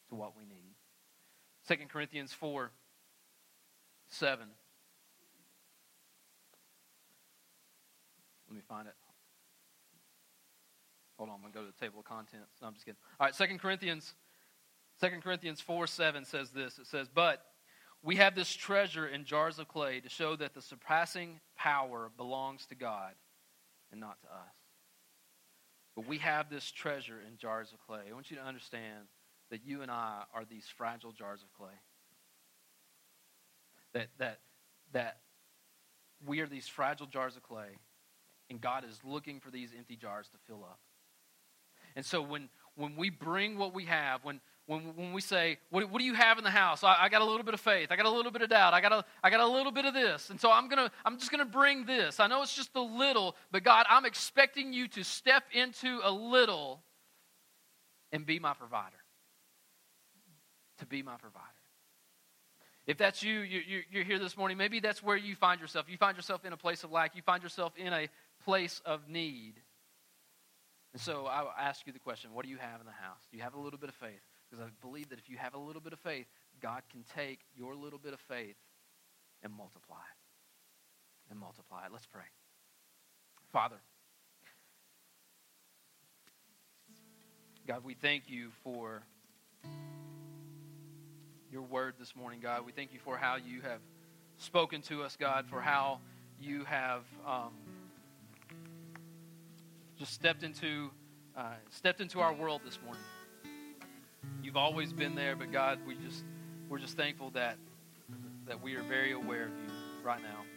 to 0.08 0.14
what 0.14 0.36
we 0.36 0.44
need. 0.44 0.74
2 1.68 1.76
Corinthians 1.88 2.32
4 2.32 2.70
7. 4.08 4.46
Let 8.48 8.56
me 8.56 8.62
find 8.68 8.88
it. 8.88 8.94
Hold 11.20 11.28
on, 11.28 11.34
I'm 11.34 11.42
going 11.42 11.52
to 11.52 11.58
go 11.58 11.66
to 11.66 11.70
the 11.70 11.84
table 11.84 12.00
of 12.00 12.06
contents. 12.06 12.48
No, 12.62 12.68
I'm 12.68 12.72
just 12.72 12.86
kidding. 12.86 12.96
All 13.20 13.26
right, 13.26 13.34
2 13.34 13.58
Corinthians, 13.58 14.14
2 15.02 15.08
Corinthians 15.22 15.60
4 15.60 15.86
7 15.86 16.24
says 16.24 16.48
this. 16.48 16.78
It 16.78 16.86
says, 16.86 17.10
But 17.14 17.44
we 18.02 18.16
have 18.16 18.34
this 18.34 18.50
treasure 18.50 19.06
in 19.06 19.26
jars 19.26 19.58
of 19.58 19.68
clay 19.68 20.00
to 20.00 20.08
show 20.08 20.34
that 20.36 20.54
the 20.54 20.62
surpassing 20.62 21.40
power 21.58 22.10
belongs 22.16 22.64
to 22.68 22.74
God 22.74 23.12
and 23.92 24.00
not 24.00 24.18
to 24.22 24.28
us. 24.28 24.54
But 25.94 26.08
we 26.08 26.16
have 26.16 26.48
this 26.48 26.70
treasure 26.70 27.18
in 27.28 27.36
jars 27.36 27.70
of 27.74 27.86
clay. 27.86 28.04
I 28.08 28.14
want 28.14 28.30
you 28.30 28.38
to 28.38 28.42
understand 28.42 29.04
that 29.50 29.60
you 29.62 29.82
and 29.82 29.90
I 29.90 30.22
are 30.32 30.46
these 30.46 30.64
fragile 30.74 31.12
jars 31.12 31.42
of 31.42 31.52
clay. 31.52 31.76
That, 33.92 34.06
that, 34.16 34.38
that 34.94 35.18
we 36.26 36.40
are 36.40 36.46
these 36.46 36.66
fragile 36.66 37.08
jars 37.08 37.36
of 37.36 37.42
clay, 37.42 37.76
and 38.48 38.58
God 38.58 38.84
is 38.88 38.98
looking 39.04 39.38
for 39.38 39.50
these 39.50 39.72
empty 39.76 39.96
jars 39.96 40.26
to 40.30 40.38
fill 40.46 40.64
up. 40.64 40.80
And 41.96 42.04
so 42.04 42.22
when, 42.22 42.48
when 42.76 42.96
we 42.96 43.10
bring 43.10 43.58
what 43.58 43.74
we 43.74 43.84
have, 43.86 44.24
when, 44.24 44.40
when, 44.66 44.94
when 44.96 45.12
we 45.12 45.20
say, 45.20 45.58
what, 45.70 45.90
what 45.90 45.98
do 45.98 46.04
you 46.04 46.14
have 46.14 46.38
in 46.38 46.44
the 46.44 46.50
house? 46.50 46.84
I, 46.84 46.96
I, 47.00 47.08
got 47.08 47.22
a 47.22 47.24
little 47.24 47.42
bit 47.42 47.54
of 47.54 47.60
faith. 47.60 47.88
I 47.90 47.96
got 47.96 48.06
a 48.06 48.10
little 48.10 48.32
bit 48.32 48.42
of 48.42 48.50
doubt. 48.50 48.74
I 48.74 48.80
got 48.80 48.92
a, 48.92 49.04
I 49.22 49.30
got 49.30 49.40
a 49.40 49.46
little 49.46 49.72
bit 49.72 49.84
of 49.84 49.94
this. 49.94 50.30
And 50.30 50.40
so 50.40 50.50
I'm, 50.50 50.68
gonna, 50.68 50.90
I'm 51.04 51.18
just 51.18 51.30
going 51.30 51.44
to 51.44 51.50
bring 51.50 51.86
this. 51.86 52.20
I 52.20 52.26
know 52.26 52.42
it's 52.42 52.54
just 52.54 52.70
a 52.74 52.80
little, 52.80 53.36
but 53.50 53.64
God, 53.64 53.86
I'm 53.88 54.04
expecting 54.04 54.72
you 54.72 54.88
to 54.88 55.04
step 55.04 55.44
into 55.52 56.00
a 56.02 56.10
little 56.10 56.82
and 58.12 58.24
be 58.24 58.38
my 58.38 58.54
provider 58.54 58.96
to 60.80 60.86
be 60.86 61.02
my 61.02 61.16
provider. 61.16 61.46
If 62.86 62.98
that's 62.98 63.22
you, 63.22 63.40
you, 63.40 63.82
you're 63.90 64.04
here 64.04 64.18
this 64.18 64.36
morning, 64.36 64.56
maybe 64.56 64.80
that's 64.80 65.02
where 65.02 65.16
you 65.16 65.36
find 65.36 65.60
yourself. 65.60 65.86
You 65.88 65.96
find 65.96 66.16
yourself 66.16 66.44
in 66.44 66.52
a 66.52 66.56
place 66.56 66.82
of 66.82 66.90
lack, 66.90 67.14
you 67.14 67.22
find 67.22 67.42
yourself 67.42 67.72
in 67.76 67.92
a 67.92 68.08
place 68.44 68.82
of 68.84 69.08
need. 69.08 69.54
And 70.92 71.00
so 71.00 71.26
I 71.26 71.44
ask 71.58 71.86
you 71.86 71.92
the 71.92 71.98
question 71.98 72.30
what 72.32 72.44
do 72.44 72.50
you 72.50 72.56
have 72.58 72.80
in 72.80 72.86
the 72.86 72.92
house? 72.92 73.20
Do 73.30 73.36
you 73.36 73.42
have 73.42 73.54
a 73.54 73.60
little 73.60 73.78
bit 73.78 73.88
of 73.88 73.94
faith? 73.94 74.20
Because 74.50 74.64
I 74.64 74.68
believe 74.80 75.08
that 75.10 75.18
if 75.18 75.28
you 75.28 75.36
have 75.36 75.54
a 75.54 75.58
little 75.58 75.80
bit 75.80 75.92
of 75.92 76.00
faith, 76.00 76.26
God 76.60 76.82
can 76.90 77.04
take 77.14 77.40
your 77.56 77.74
little 77.76 77.98
bit 77.98 78.12
of 78.12 78.20
faith 78.20 78.56
and 79.42 79.52
multiply 79.52 79.96
it. 79.96 81.30
And 81.30 81.38
multiply 81.38 81.86
it. 81.86 81.92
Let's 81.92 82.06
pray. 82.06 82.24
Father, 83.52 83.76
God, 87.66 87.84
we 87.84 87.94
thank 87.94 88.24
you 88.28 88.50
for 88.64 89.02
your 91.52 91.62
word 91.62 91.94
this 92.00 92.16
morning, 92.16 92.40
God. 92.40 92.66
We 92.66 92.72
thank 92.72 92.92
you 92.92 92.98
for 92.98 93.16
how 93.16 93.36
you 93.36 93.60
have 93.60 93.80
spoken 94.38 94.82
to 94.82 95.04
us, 95.04 95.16
God, 95.16 95.46
for 95.48 95.60
how 95.60 96.00
you 96.40 96.64
have 96.64 97.02
um, 97.26 97.52
just 100.00 100.14
stepped 100.14 100.42
into 100.42 100.90
uh, 101.36 101.52
stepped 101.68 102.00
into 102.00 102.20
our 102.20 102.32
world 102.32 102.62
this 102.64 102.78
morning. 102.82 103.02
You've 104.42 104.56
always 104.56 104.94
been 104.94 105.14
there, 105.14 105.36
but 105.36 105.52
God, 105.52 105.78
we 105.86 105.94
just 105.94 106.24
we're 106.70 106.78
just 106.78 106.96
thankful 106.96 107.28
that 107.32 107.58
that 108.46 108.62
we 108.62 108.76
are 108.76 108.82
very 108.82 109.12
aware 109.12 109.44
of 109.44 109.50
you 109.50 109.70
right 110.02 110.22
now. 110.22 110.49